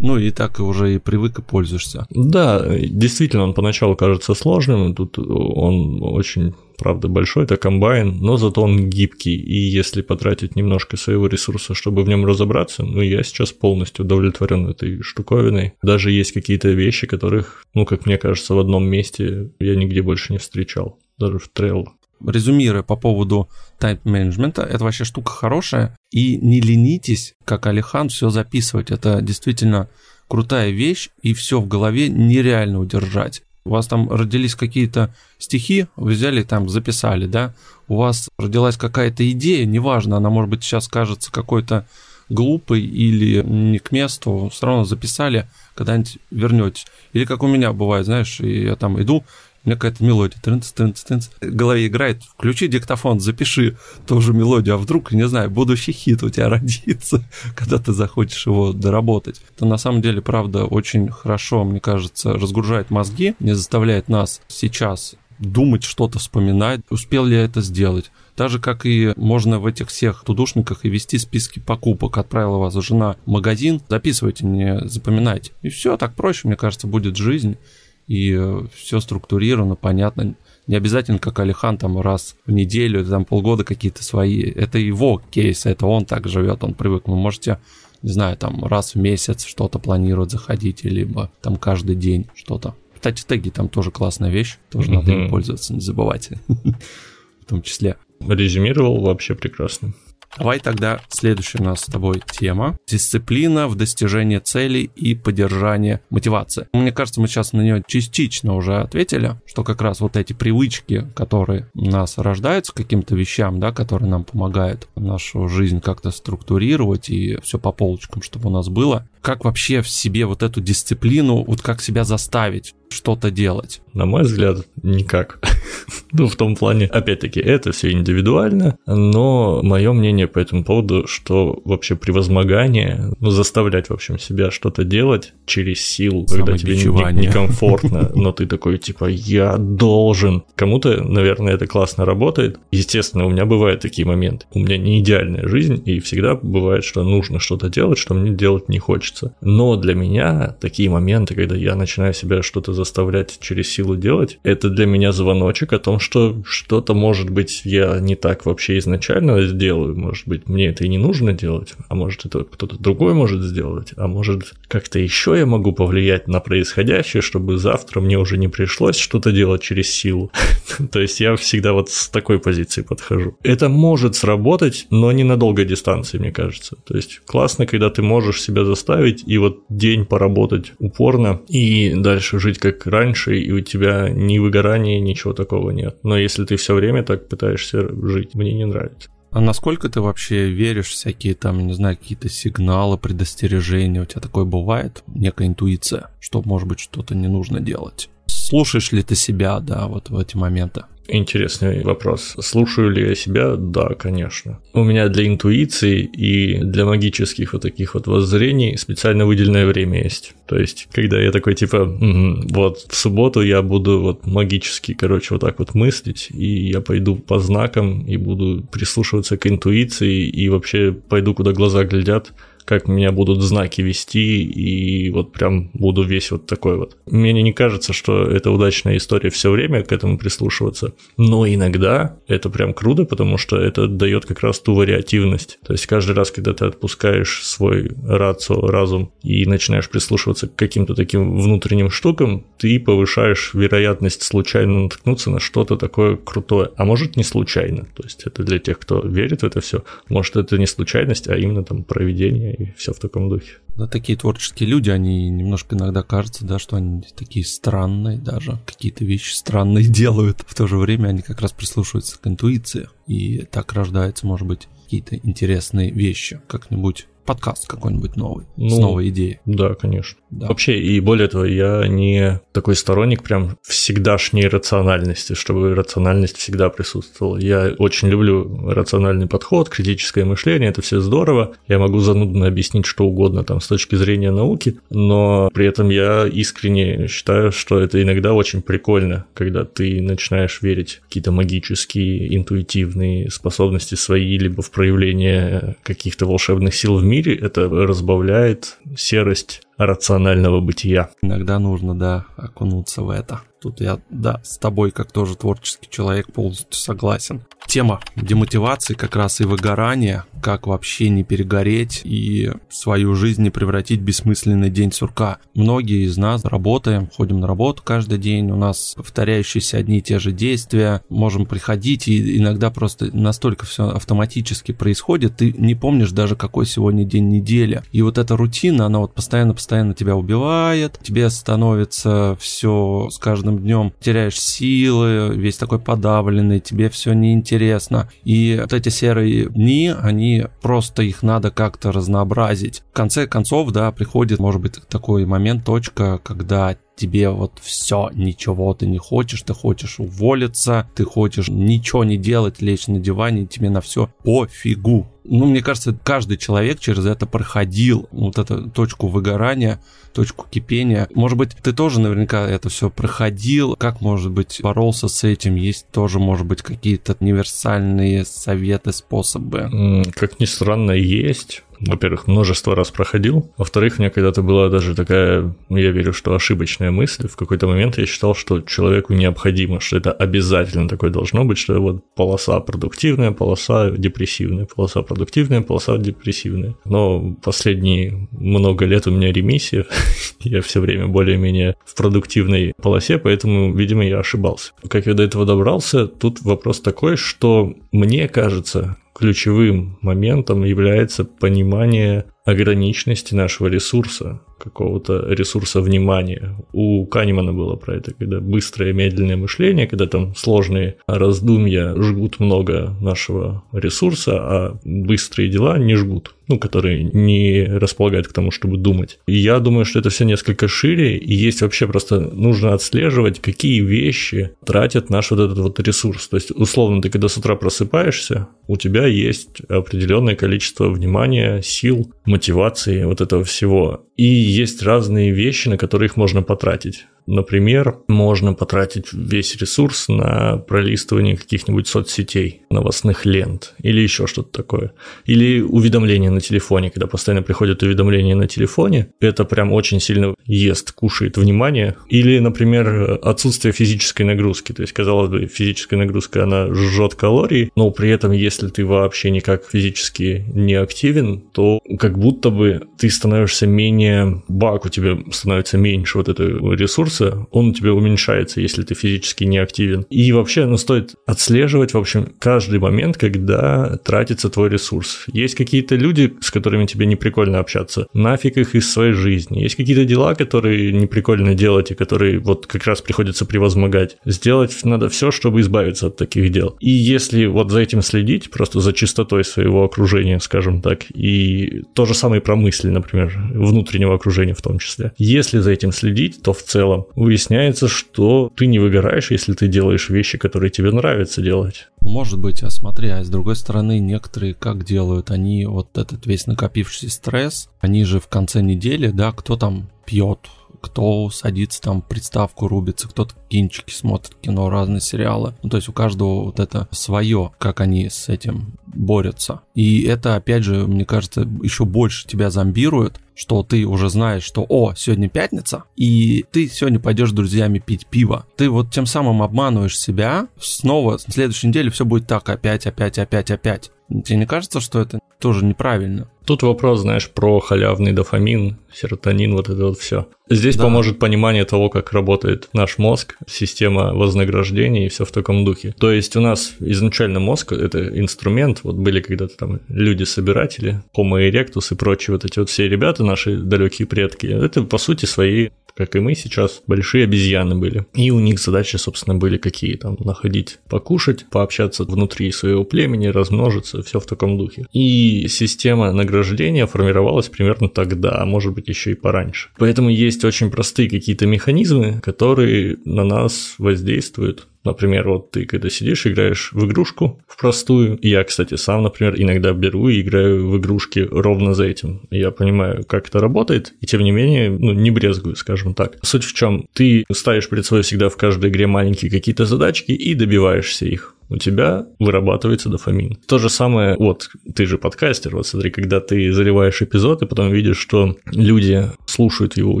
[0.00, 2.06] Ну и так уже и привык и пользуешься.
[2.10, 8.62] Да, действительно, он поначалу кажется сложным, тут он очень, правда, большой, это комбайн, но зато
[8.62, 13.52] он гибкий, и если потратить немножко своего ресурса, чтобы в нем разобраться, ну я сейчас
[13.52, 15.74] полностью удовлетворен этой штуковиной.
[15.82, 20.32] Даже есть какие-то вещи, которых, ну, как мне кажется, в одном месте я нигде больше
[20.32, 21.84] не встречал, даже в Trello
[22.26, 25.96] резюмируя по поводу тайм-менеджмента, это вообще штука хорошая.
[26.10, 28.90] И не ленитесь, как Алихан, все записывать.
[28.90, 29.88] Это действительно
[30.28, 33.42] крутая вещь, и все в голове нереально удержать.
[33.64, 37.54] У вас там родились какие-то стихи, вы взяли там, записали, да?
[37.88, 41.86] У вас родилась какая-то идея, неважно, она может быть сейчас кажется какой-то
[42.30, 46.86] глупой или не к месту, все равно записали, когда-нибудь вернетесь.
[47.12, 49.24] Или как у меня бывает, знаешь, я там иду,
[49.62, 54.76] у меня какая-то мелодия, тынц, тынц, тынц, в голове играет, включи диктофон, запиши тоже мелодию,
[54.76, 57.22] а вдруг, не знаю, будущий хит у тебя родится,
[57.54, 59.42] когда ты захочешь его доработать.
[59.54, 65.16] Это на самом деле, правда, очень хорошо, мне кажется, разгружает мозги, не заставляет нас сейчас
[65.38, 68.10] думать, что-то вспоминать, успел ли я это сделать.
[68.40, 72.16] Так же, как и можно в этих всех тудушниках и вести списки покупок.
[72.16, 75.52] Отправила вас жена в магазин, записывайте, не запоминайте.
[75.60, 77.58] И все, так проще, мне кажется, будет жизнь
[78.06, 80.36] и э, все структурировано, понятно.
[80.66, 84.40] Не обязательно, как Алихан, там раз в неделю, там полгода какие-то свои.
[84.40, 87.08] Это его кейс, это он так живет, он привык.
[87.08, 87.60] Вы можете,
[88.00, 92.74] не знаю, там раз в месяц что-то планировать, заходить, либо там каждый день что-то.
[92.94, 96.40] Кстати, теги там тоже классная вещь, тоже надо им пользоваться, не забывайте.
[96.48, 97.98] В том числе.
[98.20, 99.94] Резюмировал вообще прекрасно.
[100.38, 102.78] Давай тогда следующая у нас с тобой тема.
[102.86, 106.68] Дисциплина в достижении целей и поддержание мотивации.
[106.72, 111.06] Мне кажется, мы сейчас на нее частично уже ответили, что как раз вот эти привычки,
[111.16, 117.38] которые у нас рождаются каким-то вещам, да, которые нам помогают нашу жизнь как-то структурировать и
[117.42, 119.08] все по полочкам, чтобы у нас было.
[119.22, 123.82] Как вообще в себе вот эту дисциплину, вот как себя заставить что-то делать?
[123.94, 125.40] На мой взгляд, никак.
[126.12, 131.60] ну, в том плане, опять-таки, это все индивидуально, но мое мнение по этому поводу, что
[131.64, 138.10] вообще превозмогание, ну, заставлять, в общем, себя что-то делать через силу, когда тебе не, некомфортно,
[138.14, 140.44] но ты такой, типа, я должен.
[140.54, 142.58] Кому-то, наверное, это классно работает.
[142.70, 144.46] Естественно, у меня бывают такие моменты.
[144.52, 148.68] У меня не идеальная жизнь, и всегда бывает, что нужно что-то делать, что мне делать
[148.68, 149.09] не хочется.
[149.40, 154.70] Но для меня такие моменты, когда я начинаю себя что-то заставлять через силу делать, это
[154.70, 159.96] для меня звоночек о том, что что-то, может быть, я не так вообще изначально сделаю,
[159.96, 163.92] может быть, мне это и не нужно делать, а может, это кто-то другой может сделать,
[163.96, 168.96] а может, как-то еще я могу повлиять на происходящее, чтобы завтра мне уже не пришлось
[168.96, 170.30] что-то делать через силу.
[170.92, 173.36] То есть я всегда вот с такой позиции подхожу.
[173.42, 176.76] Это может сработать, но не на долгой дистанции, мне кажется.
[176.84, 182.38] То есть классно, когда ты можешь себя заставить и вот день поработать упорно и дальше
[182.38, 185.98] жить как раньше, и у тебя ни выгорания, ничего такого нет.
[186.02, 189.10] Но если ты все время так пытаешься жить, мне не нравится.
[189.32, 194.02] А насколько ты вообще веришь всякие там, не знаю, какие-то сигналы, предостережения?
[194.02, 195.04] У тебя такое бывает?
[195.06, 198.10] Некая интуиция, что, может быть, что-то не нужно делать?
[198.26, 200.82] Слушаешь ли ты себя, да, вот в эти моменты?
[201.12, 202.36] Интересный вопрос.
[202.40, 203.56] Слушаю ли я себя?
[203.56, 204.60] Да, конечно.
[204.72, 210.34] У меня для интуиции и для магических вот таких вот воззрений специально выделенное время есть.
[210.46, 215.34] То есть, когда я такой типа, угу, вот в субботу я буду вот магически, короче,
[215.34, 220.48] вот так вот мыслить, и я пойду по знакам и буду прислушиваться к интуиции и
[220.48, 222.32] вообще пойду, куда глаза глядят,
[222.64, 226.96] как меня будут знаки вести, и вот прям буду весь вот такой вот.
[227.06, 232.50] Мне не кажется, что это удачная история все время к этому прислушиваться, но иногда это
[232.50, 235.58] прям круто, потому что это дает как раз ту вариативность.
[235.66, 240.94] То есть каждый раз, когда ты отпускаешь свой рацио, разум и начинаешь прислушиваться к каким-то
[240.94, 246.70] таким внутренним штукам, ты повышаешь вероятность случайно наткнуться на что-то такое крутое.
[246.76, 247.86] А может не случайно.
[247.96, 249.84] То есть это для тех, кто верит в это все.
[250.08, 253.58] Может это не случайность, а именно там проведение и все в таком духе.
[253.76, 259.04] Да, такие творческие люди, они немножко иногда кажется, да, что они такие странные даже, какие-то
[259.04, 260.44] вещи странные делают.
[260.46, 264.68] В то же время они как раз прислушиваются к интуиции, и так рождаются, может быть,
[264.84, 266.40] какие-то интересные вещи.
[266.48, 269.40] Как-нибудь подкаст какой-нибудь новый, ну, с новой идеей.
[269.46, 270.18] Да, конечно.
[270.30, 270.46] Да.
[270.46, 277.36] Вообще, и более того, я не такой сторонник прям всегдашней рациональности, чтобы рациональность всегда присутствовала.
[277.36, 281.52] Я очень люблю рациональный подход, критическое мышление, это все здорово.
[281.66, 286.26] Я могу занудно объяснить что угодно там с точки зрения науки, но при этом я
[286.26, 293.30] искренне считаю, что это иногда очень прикольно, когда ты начинаешь верить в какие-то магические, интуитивные
[293.30, 301.10] способности свои, либо в проявление каких-то волшебных сил в мире, это разбавляет серость рационального бытия.
[301.22, 303.40] Иногда нужно, да, окунуться в это.
[303.60, 307.42] Тут я, да, с тобой, как тоже творческий человек, полностью согласен.
[307.66, 314.00] Тема демотивации как раз и выгорания, как вообще не перегореть и свою жизнь не превратить
[314.00, 315.38] в бессмысленный день сурка.
[315.54, 320.18] Многие из нас работаем, ходим на работу каждый день, у нас повторяющиеся одни и те
[320.18, 326.34] же действия, можем приходить, и иногда просто настолько все автоматически происходит, ты не помнишь даже,
[326.34, 327.82] какой сегодня день недели.
[327.92, 333.92] И вот эта рутина, она вот постоянно-постоянно тебя убивает, тебе становится все с каждым днем,
[334.00, 338.08] теряешь силы, весь такой подавленный, тебе все неинтересно.
[338.24, 342.82] И вот эти серые дни, они просто их надо как-то разнообразить.
[342.90, 348.74] В конце концов, да, приходит, может быть, такой момент, точка, когда тебе вот все, ничего
[348.74, 353.70] ты не хочешь, ты хочешь уволиться, ты хочешь ничего не делать, лечь на диване, тебе
[353.70, 355.08] на все пофигу.
[355.24, 359.80] Ну, мне кажется, каждый человек через это проходил, вот эту точку выгорания,
[360.12, 361.08] точку кипения.
[361.14, 363.76] Может быть, ты тоже наверняка это все проходил.
[363.76, 365.54] Как, может быть, боролся с этим?
[365.54, 370.04] Есть тоже, может быть, какие-то универсальные советы, способы?
[370.14, 373.50] Как ни странно, есть во-первых, множество раз проходил.
[373.56, 377.28] Во-вторых, у меня когда-то была даже такая, я верю, что ошибочная мысль.
[377.28, 381.80] В какой-то момент я считал, что человеку необходимо, что это обязательно такое должно быть, что
[381.80, 386.74] вот полоса продуктивная, полоса депрессивная, полоса продуктивная, полоса депрессивная.
[386.84, 389.86] Но последние много лет у меня ремиссия,
[390.40, 394.72] я все время более-менее в продуктивной полосе, поэтому, видимо, я ошибался.
[394.88, 402.24] Как я до этого добрался, тут вопрос такой, что мне кажется, ключевым моментом является понимание
[402.44, 406.56] ограниченности нашего ресурса, какого-то ресурса внимания.
[406.72, 412.94] У Канемана было про это, когда быстрое медленное мышление, когда там сложные раздумья жгут много
[413.00, 419.20] нашего ресурса, а быстрые дела не жгут ну, которые не располагают к тому, чтобы думать.
[419.28, 423.80] И я думаю, что это все несколько шире, и есть вообще просто нужно отслеживать, какие
[423.80, 426.26] вещи тратят наш вот этот вот ресурс.
[426.26, 432.12] То есть, условно, ты когда с утра просыпаешься, у тебя есть определенное количество внимания, сил,
[432.30, 434.06] мотивации, вот этого всего.
[434.16, 437.06] И есть разные вещи, на которые их можно потратить.
[437.30, 444.92] Например, можно потратить весь ресурс на пролистывание каких-нибудь соцсетей, новостных лент или еще что-то такое.
[445.26, 450.90] Или уведомления на телефоне, когда постоянно приходят уведомления на телефоне, это прям очень сильно ест,
[450.90, 451.96] кушает внимание.
[452.08, 454.72] Или, например, отсутствие физической нагрузки.
[454.72, 459.30] То есть, казалось бы, физическая нагрузка, она жжет калории, но при этом, если ты вообще
[459.30, 465.78] никак физически не активен, то как будто бы ты становишься менее, бак у тебя становится
[465.78, 467.19] меньше вот этого ресурса,
[467.50, 470.06] он у тебя уменьшается, если ты физически не активен.
[470.10, 475.24] И вообще, ну, стоит отслеживать, в общем, каждый момент, когда тратится твой ресурс.
[475.32, 479.60] Есть какие-то люди, с которыми тебе не прикольно общаться, нафиг их из своей жизни.
[479.60, 484.16] Есть какие-то дела, которые не прикольно делать и которые вот как раз приходится превозмогать.
[484.24, 486.76] Сделать надо все, чтобы избавиться от таких дел.
[486.80, 492.06] И если вот за этим следить, просто за чистотой своего окружения, скажем так, и то
[492.06, 495.12] же самое про мысли, например, внутреннего окружения в том числе.
[495.18, 500.10] Если за этим следить, то в целом выясняется, что ты не выгораешь, если ты делаешь
[500.10, 501.88] вещи, которые тебе нравится делать.
[502.00, 505.30] Может быть, а смотри, а с другой стороны, некоторые как делают?
[505.30, 510.38] Они вот этот весь накопившийся стресс, они же в конце недели, да, кто там пьет,
[510.80, 515.54] кто садится там приставку рубится, кто-то кинчики смотрит, кино, разные сериалы.
[515.62, 519.60] Ну, то есть у каждого вот это свое, как они с этим борются.
[519.74, 524.66] И это, опять же, мне кажется, еще больше тебя зомбирует, что ты уже знаешь, что
[524.68, 528.44] о, сегодня пятница, и ты сегодня пойдешь с друзьями пить пиво.
[528.54, 533.18] Ты вот тем самым обманываешь себя, снова в следующей неделе все будет так, опять, опять,
[533.18, 533.92] опять, опять.
[534.10, 536.28] Тебе не кажется, что это тоже неправильно?
[536.44, 540.26] Тут вопрос, знаешь, про халявный дофамин, серотонин, вот это вот все.
[540.48, 540.84] Здесь да.
[540.84, 545.94] поможет понимание того, как работает наш мозг, система вознаграждения и все в таком духе.
[545.98, 551.92] То есть у нас изначально мозг– это инструмент, вот были когда-то там люди-собиратели, Homo erectus
[551.92, 556.16] и прочие вот эти вот все ребята, наши далекие предки, это по сути свои как
[556.16, 558.06] и мы сейчас, большие обезьяны были.
[558.14, 564.02] И у них задачи, собственно, были какие там находить, покушать, пообщаться внутри своего племени, размножиться,
[564.02, 564.86] все в таком духе.
[564.94, 569.68] И система награждения формировалась примерно тогда, а может быть еще и пораньше.
[569.78, 576.26] Поэтому есть очень простые какие-то механизмы, которые на нас воздействуют Например, вот ты когда сидишь,
[576.26, 578.18] играешь в игрушку в простую.
[578.22, 582.22] Я, кстати, сам, например, иногда беру и играю в игрушки ровно за этим.
[582.30, 586.16] Я понимаю, как это работает, и тем не менее, ну, не брезгую, скажем так.
[586.22, 586.86] Суть в чем?
[586.94, 591.56] Ты ставишь перед собой всегда в каждой игре маленькие какие-то задачки и добиваешься их у
[591.58, 593.36] тебя вырабатывается дофамин.
[593.46, 597.70] То же самое, вот, ты же подкастер, вот смотри, когда ты заливаешь эпизод, и потом
[597.70, 600.00] видишь, что люди слушают его, у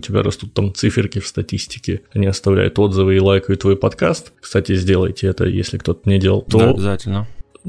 [0.00, 4.32] тебя растут там циферки в статистике, они оставляют отзывы и лайкают твой подкаст.
[4.40, 6.58] Кстати, сделайте это, если кто-то не делал, то...
[6.58, 7.26] Да, обязательно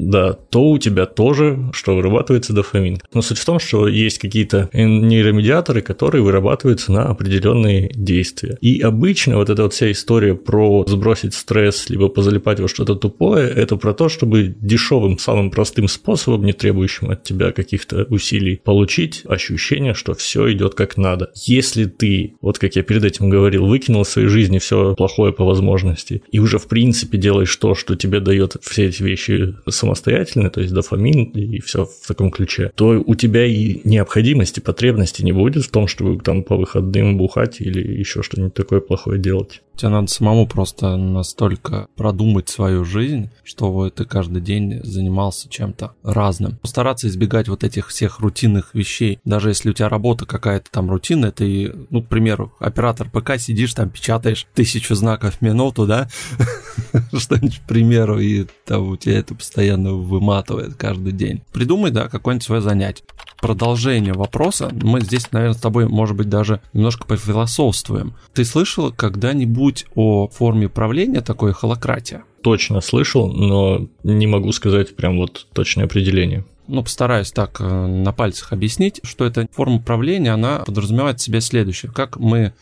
[0.08, 2.98] да, то у тебя тоже, что вырабатывается дофамин.
[3.12, 8.56] Но суть в том, что есть какие-то нейромедиаторы, которые вырабатываются на определенные действия.
[8.60, 13.48] И обычно вот эта вот вся история про сбросить стресс, либо позалипать во что-то тупое,
[13.48, 19.22] это про то, чтобы дешевым, самым простым способом, не требующим от тебя каких-то усилий, получить
[19.26, 21.30] ощущение, что все идет как надо.
[21.34, 25.44] Если ты, вот как я перед этим говорил, выкинул в своей жизни все плохое по
[25.44, 29.89] возможности, и уже в принципе делаешь то, что тебе дает все эти вещи самостоятельно,
[30.50, 35.32] то есть дофамин и все в таком ключе, то у тебя и необходимости, потребности не
[35.32, 39.62] будет в том, чтобы там по выходным бухать или еще что-нибудь такое плохое делать.
[39.80, 46.58] Тебе надо самому просто настолько продумать свою жизнь, чтобы ты каждый день занимался чем-то разным.
[46.58, 49.20] Постараться избегать вот этих всех рутинных вещей.
[49.24, 53.72] Даже если у тебя работа какая-то там рутинная, ты, ну, к примеру, оператор ПК, сидишь
[53.72, 56.10] там, печатаешь тысячу знаков в минуту, да,
[57.16, 61.42] что-нибудь, к примеру, и там у тебя это постоянно выматывает каждый день.
[61.52, 63.04] Придумай, да, какое-нибудь свое занятие
[63.40, 68.14] продолжение вопроса, мы здесь, наверное, с тобой, может быть, даже немножко пофилософствуем.
[68.34, 72.22] Ты слышал когда-нибудь о форме правления такой холократия?
[72.42, 78.12] Точно слышал, но не могу сказать прям вот точное определение ну, постараюсь так э, на
[78.12, 81.90] пальцах объяснить, что эта форма правления, она подразумевает в себе следующее.
[81.90, 82.52] Как мы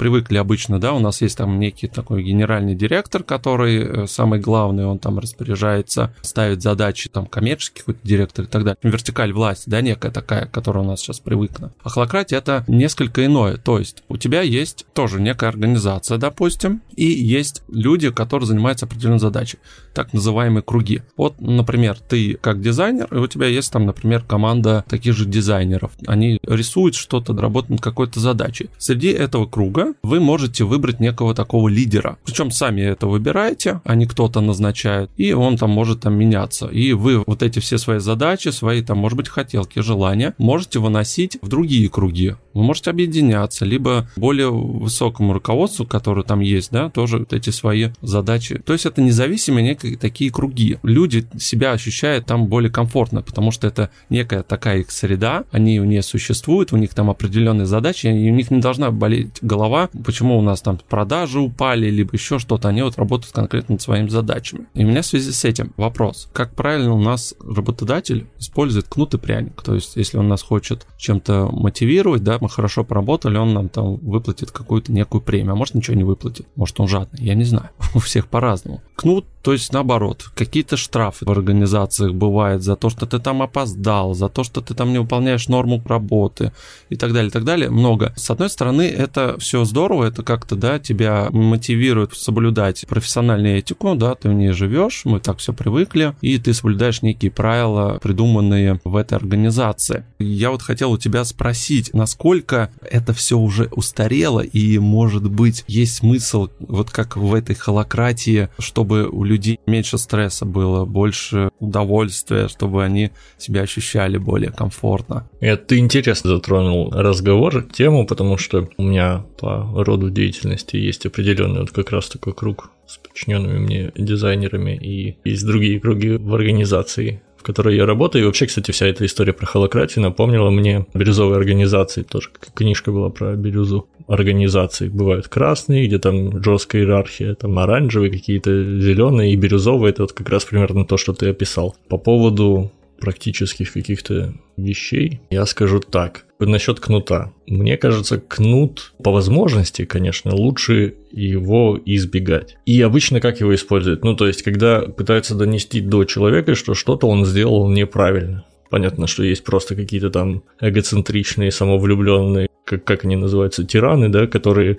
[0.00, 4.86] привыкли обычно, да, у нас есть там некий такой генеральный директор, который э, самый главный,
[4.86, 8.78] он там распоряжается, ставит задачи, там, коммерческий какой-то директор и так далее.
[8.82, 11.74] Вертикаль власти, да, некая такая, которая у нас сейчас привыкла.
[11.82, 17.04] А холократия это несколько иное, то есть у тебя есть тоже некая организация, допустим, и
[17.04, 19.58] есть люди, которые занимаются определенной задачей,
[19.92, 21.02] так называемые круги.
[21.18, 25.92] Вот, например, ты как дизайнер, и у тебя есть там, например, команда таких же дизайнеров.
[26.06, 28.70] Они рисуют что-то, работают над какой-то задачей.
[28.78, 32.18] Среди этого круга вы можете выбрать некого такого лидера.
[32.24, 36.66] Причем сами это выбираете, а не кто-то назначает, и он там может там меняться.
[36.66, 41.38] И вы вот эти все свои задачи, свои там, может быть, хотелки, желания можете выносить
[41.42, 42.34] в другие круги.
[42.54, 47.90] Вы можете объединяться, либо более высокому руководству, который там есть, да, тоже вот эти свои
[48.00, 48.58] задачи.
[48.64, 50.78] То есть это независимые некие такие круги.
[50.82, 55.86] Люди себя ощущают там более комфортно, потому что это некая такая их среда, они в
[55.86, 60.38] ней существуют, у них там определенные задачи, и у них не должна болеть голова, почему
[60.38, 64.66] у нас там продажи упали, либо еще что-то, они вот работают конкретно над своими задачами.
[64.74, 69.14] И у меня в связи с этим вопрос, как правильно у нас работодатель использует кнут
[69.14, 73.54] и пряник, то есть если он нас хочет чем-то мотивировать, да, мы хорошо поработали, он
[73.54, 77.34] нам там выплатит какую-то некую премию, а может ничего не выплатит, может он жадный, я
[77.34, 78.82] не знаю, у всех по-разному.
[78.96, 84.14] Кнут, то есть наоборот, какие-то штрафы в организациях бывают за то, что ты там опоздал,
[84.14, 86.52] за то, что ты там не выполняешь норму работы
[86.90, 88.12] и так далее, и так далее, много.
[88.16, 94.14] С одной стороны, это все здорово, это как-то, да, тебя мотивирует соблюдать профессиональную этику, да,
[94.14, 98.96] ты в ней живешь, мы так все привыкли, и ты соблюдаешь некие правила, придуманные в
[98.96, 100.04] этой организации.
[100.18, 105.96] Я вот хотел у тебя спросить, насколько это все уже устарело, и, может быть, есть
[105.96, 112.84] смысл, вот как в этой холократии, чтобы у людей меньше стресса было, больше удовольствия, чтобы
[112.84, 115.28] они себя ощущали более комфортно.
[115.40, 121.60] Это ты интересно затронул разговор, тему, потому что у меня по роду деятельности есть определенный
[121.60, 127.22] вот как раз такой круг с подчиненными мне дизайнерами и есть другие круги в организации,
[127.36, 128.24] в которой я работаю.
[128.24, 132.02] И вообще, кстати, вся эта история про холократию напомнила мне бирюзовые организации.
[132.02, 134.88] Тоже книжка была про бирюзу организаций.
[134.88, 139.90] Бывают красные, где там жесткая иерархия, там оранжевые, какие-то зеленые и бирюзовые.
[139.90, 141.76] Это вот как раз примерно то, что ты описал.
[141.88, 146.24] По поводу практических каких-то вещей, я скажу так.
[146.38, 147.32] Насчет кнута.
[147.46, 152.56] Мне кажется, кнут по возможности, конечно, лучше его избегать.
[152.64, 154.04] И обычно как его используют?
[154.04, 158.44] Ну, то есть, когда пытаются донести до человека, что что-то он сделал неправильно.
[158.70, 164.78] Понятно, что есть просто какие-то там эгоцентричные, самовлюбленные, как, как они называются, тираны, да, которые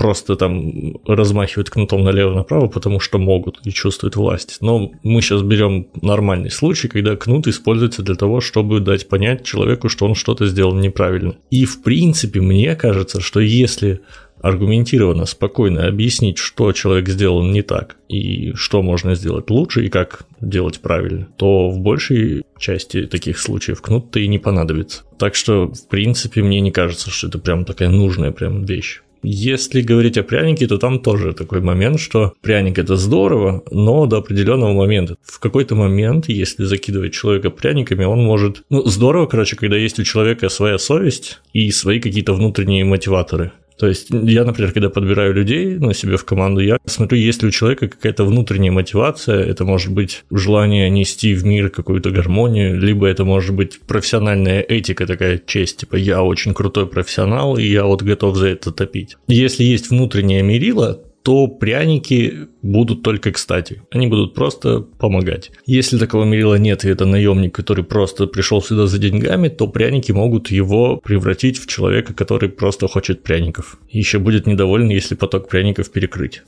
[0.00, 4.56] просто там размахивают кнутом налево-направо, потому что могут и чувствуют власть.
[4.62, 9.90] Но мы сейчас берем нормальный случай, когда кнут используется для того, чтобы дать понять человеку,
[9.90, 11.34] что он что-то сделал неправильно.
[11.50, 14.00] И в принципе, мне кажется, что если
[14.40, 20.24] аргументированно, спокойно объяснить, что человек сделал не так и что можно сделать лучше и как
[20.40, 25.02] делать правильно, то в большей части таких случаев кнут-то и не понадобится.
[25.18, 29.02] Так что, в принципе, мне не кажется, что это прям такая нужная прям вещь.
[29.22, 34.18] Если говорить о прянике, то там тоже такой момент, что пряник это здорово, но до
[34.18, 35.16] определенного момента.
[35.22, 38.62] В какой-то момент, если закидывать человека пряниками, он может...
[38.70, 43.52] Ну, здорово, короче, когда есть у человека своя совесть и свои какие-то внутренние мотиваторы.
[43.80, 47.48] То есть я, например, когда подбираю людей на себе в команду, я смотрю, есть ли
[47.48, 49.42] у человека какая-то внутренняя мотивация.
[49.42, 55.06] Это может быть желание нести в мир какую-то гармонию, либо это может быть профессиональная этика,
[55.06, 59.16] такая честь, типа я очень крутой профессионал, и я вот готов за это топить.
[59.28, 63.82] Если есть внутреннее мерило, то пряники будут только кстати.
[63.90, 65.50] Они будут просто помогать.
[65.66, 70.12] Если такого мерила нет, и это наемник, который просто пришел сюда за деньгами, то пряники
[70.12, 73.78] могут его превратить в человека, который просто хочет пряников.
[73.90, 76.42] Еще будет недоволен, если поток пряников перекрыть.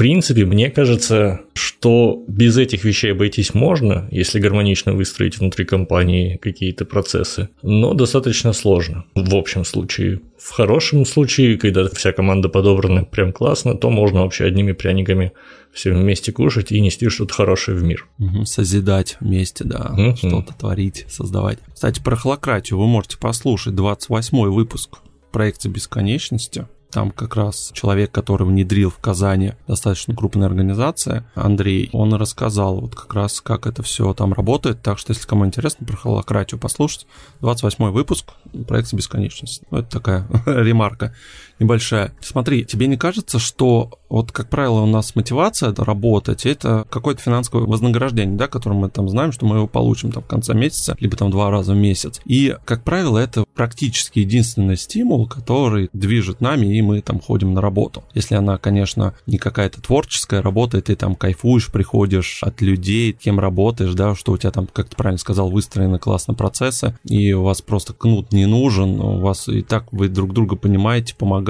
[0.00, 6.38] В принципе, мне кажется, что без этих вещей обойтись можно, если гармонично выстроить внутри компании
[6.38, 10.22] какие-то процессы, но достаточно сложно в общем случае.
[10.38, 15.32] В хорошем случае, когда вся команда подобрана прям классно, то можно вообще одними пряниками
[15.70, 18.08] все вместе кушать и нести что-то хорошее в мир.
[18.18, 20.16] Угу, созидать вместе, да, угу.
[20.16, 21.58] что-то творить, создавать.
[21.74, 24.96] Кстати, про холократию вы можете послушать 28 выпуск
[25.30, 26.66] проекта бесконечности.
[26.90, 32.94] Там как раз человек, который внедрил в Казани достаточно крупная организация, Андрей, он рассказал вот
[32.94, 34.82] как раз, как это все там работает.
[34.82, 37.06] Так что, если кому интересно про холократию послушать,
[37.40, 38.30] 28 выпуск
[38.66, 39.64] проекта бесконечности.
[39.70, 41.14] Ну, это такая ремарка
[41.60, 42.12] небольшая.
[42.20, 47.64] Смотри, тебе не кажется, что вот, как правило, у нас мотивация работать, это какое-то финансовое
[47.64, 51.16] вознаграждение, да, которое мы там знаем, что мы его получим там в конце месяца, либо
[51.16, 52.20] там два раза в месяц.
[52.24, 57.60] И, как правило, это практически единственный стимул, который движет нами и мы там ходим на
[57.60, 58.02] работу.
[58.14, 63.38] Если она, конечно, не какая-то творческая работа, и ты там кайфуешь, приходишь от людей, кем
[63.38, 67.42] работаешь, да, что у тебя там, как ты правильно сказал, выстроены классно процессы, и у
[67.42, 71.49] вас просто кнут не нужен, у вас и так вы друг друга понимаете, помогаете.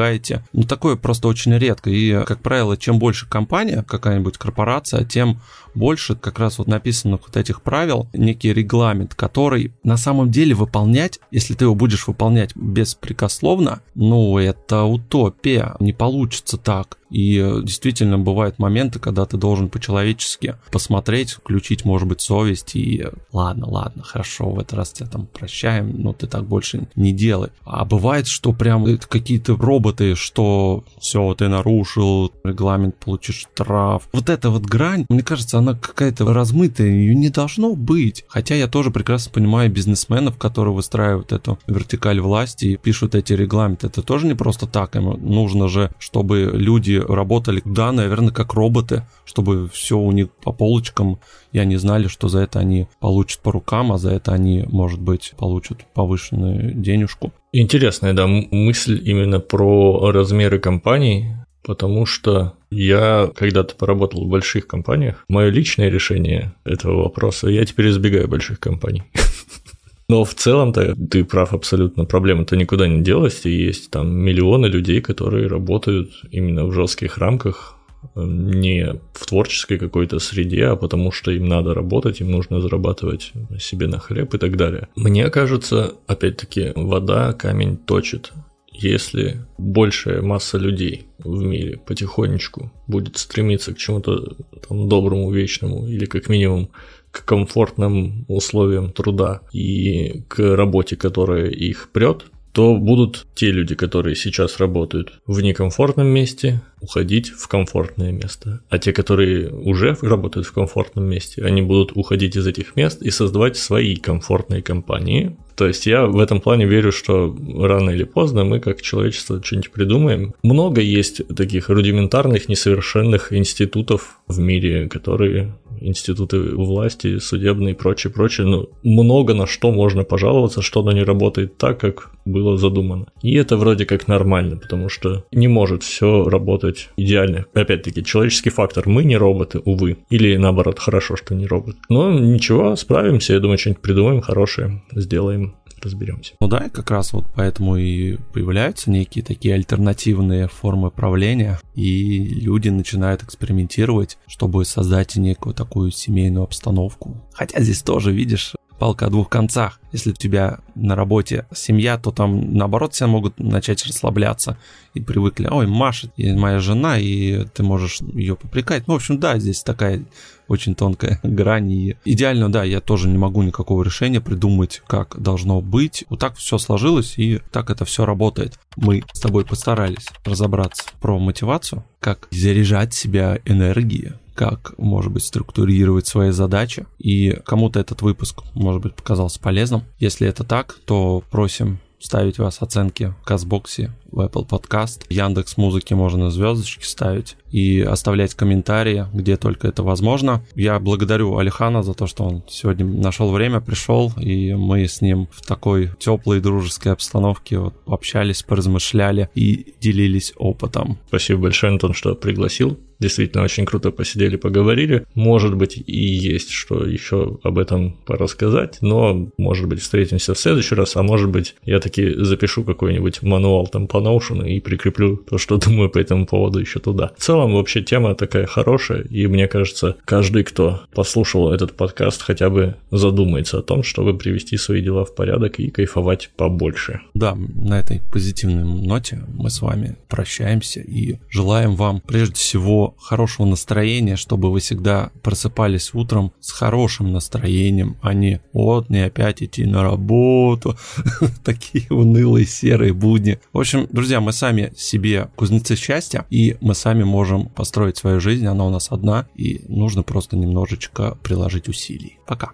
[0.52, 1.90] Ну, такое просто очень редко.
[1.90, 5.40] И, как правило, чем больше компания, какая-нибудь корпорация, тем
[5.74, 11.20] больше как раз вот написанных вот этих правил, некий регламент, который на самом деле выполнять,
[11.30, 16.98] если ты его будешь выполнять беспрекословно, ну, это утопия, не получится так.
[17.10, 23.68] И действительно бывают моменты, когда ты должен по-человечески посмотреть, включить, может быть, совесть и ладно,
[23.68, 27.50] ладно, хорошо, в этот раз тебя там прощаем, но ты так больше не делай.
[27.64, 34.08] А бывает, что прям какие-то роботы, что все, ты нарушил регламент, получишь штраф.
[34.12, 38.24] Вот эта вот грань, мне кажется, она какая-то размытая, ее не должно быть.
[38.28, 43.86] Хотя я тоже прекрасно понимаю бизнесменов, которые выстраивают эту вертикаль власти и пишут эти регламенты.
[43.86, 49.06] Это тоже не просто так, им нужно же, чтобы люди работали, да, наверное, как роботы,
[49.24, 51.20] чтобы все у них по полочкам,
[51.52, 55.00] и они знали, что за это они получат по рукам, а за это они, может
[55.00, 57.32] быть, получат повышенную денежку.
[57.52, 65.24] Интересная, да, мысль именно про размеры компаний, потому что я когда-то поработал в больших компаниях.
[65.28, 69.02] Мое личное решение этого вопроса, я теперь избегаю больших компаний.
[70.08, 75.00] Но в целом-то ты прав абсолютно, проблема-то никуда не делась, и есть там миллионы людей,
[75.00, 77.76] которые работают именно в жестких рамках,
[78.16, 83.86] не в творческой какой-то среде, а потому что им надо работать, им нужно зарабатывать себе
[83.86, 84.88] на хлеб и так далее.
[84.96, 88.32] Мне кажется, опять-таки, вода камень точит.
[88.72, 94.36] Если большая масса людей в мире потихонечку будет стремиться к чему-то
[94.68, 96.70] там доброму, вечному или как минимум
[97.10, 104.16] к комфортным условиям труда и к работе, которая их прет, то будут те люди, которые
[104.16, 108.60] сейчас работают в некомфортном месте, уходить в комфортное место.
[108.68, 113.10] А те, которые уже работают в комфортном месте, они будут уходить из этих мест и
[113.10, 115.36] создавать свои комфортные компании.
[115.60, 119.70] То есть я в этом плане верю, что рано или поздно мы как человечество что-нибудь
[119.70, 120.34] придумаем.
[120.42, 128.46] Много есть таких рудиментарных, несовершенных институтов в мире, которые институты власти, судебные и прочее, прочее.
[128.46, 133.06] Ну, много на что можно пожаловаться, что оно не работает так, как было задумано.
[133.22, 137.46] И это вроде как нормально, потому что не может все работать идеально.
[137.54, 138.88] Опять-таки, человеческий фактор.
[138.88, 139.98] Мы не роботы, увы.
[140.10, 141.76] Или наоборот, хорошо, что не робот.
[141.88, 143.32] Но ничего, справимся.
[143.32, 146.34] Я думаю, что-нибудь придумаем хорошее, сделаем разберемся.
[146.40, 152.18] Ну да, и как раз вот поэтому и появляются некие такие альтернативные формы правления, и
[152.18, 157.16] люди начинают экспериментировать, чтобы создать некую такую семейную обстановку.
[157.32, 159.78] Хотя здесь тоже, видишь, палка о двух концах.
[159.92, 164.56] Если у тебя на работе семья, то там наоборот все могут начать расслабляться
[164.94, 168.88] и привыкли, ой, Маша, и моя жена, и ты можешь ее попрекать.
[168.88, 170.02] Ну, в общем, да, здесь такая
[170.50, 171.70] очень тонкая грань.
[171.70, 176.04] И идеально, да, я тоже не могу никакого решения придумать, как должно быть.
[176.10, 178.58] Вот так все сложилось, и так это все работает.
[178.76, 186.08] Мы с тобой постарались разобраться про мотивацию, как заряжать себя энергией, как, может быть, структурировать
[186.08, 186.84] свои задачи.
[186.98, 189.84] И кому-то этот выпуск, может быть, показался полезным.
[190.00, 195.94] Если это так, то просим ставить вас оценки в Казбоксе, в Apple Podcast, Яндекс Музыки
[195.94, 200.42] можно звездочки ставить и оставлять комментарии, где только это возможно.
[200.54, 205.28] Я благодарю Алихана за то, что он сегодня нашел время, пришел, и мы с ним
[205.32, 210.98] в такой теплой дружеской обстановке вот общались, поразмышляли и делились опытом.
[211.08, 212.78] Спасибо большое, Антон, что пригласил.
[213.00, 215.06] Действительно, очень круто посидели, поговорили.
[215.14, 220.74] Может быть, и есть что еще об этом порассказать, но, может быть, встретимся в следующий
[220.74, 225.38] раз, а может быть, я таки запишу какой-нибудь мануал там по Notion и прикреплю то,
[225.38, 227.12] что думаю по этому поводу еще туда.
[227.16, 232.50] В целом, вообще, тема такая хорошая, и мне кажется, каждый, кто послушал этот подкаст, хотя
[232.50, 237.00] бы задумается о том, чтобы привести свои дела в порядок и кайфовать побольше.
[237.14, 243.46] Да, на этой позитивной ноте мы с вами прощаемся и желаем вам прежде всего хорошего
[243.46, 249.64] настроения, чтобы вы всегда просыпались утром с хорошим настроением, а не вот мне опять идти
[249.64, 250.76] на работу,
[251.44, 253.38] такие унылые серые будни.
[253.52, 258.46] В общем, друзья, мы сами себе кузнецы счастья, и мы сами можем построить свою жизнь,
[258.46, 262.18] она у нас одна, и нужно просто немножечко приложить усилий.
[262.26, 262.52] Пока.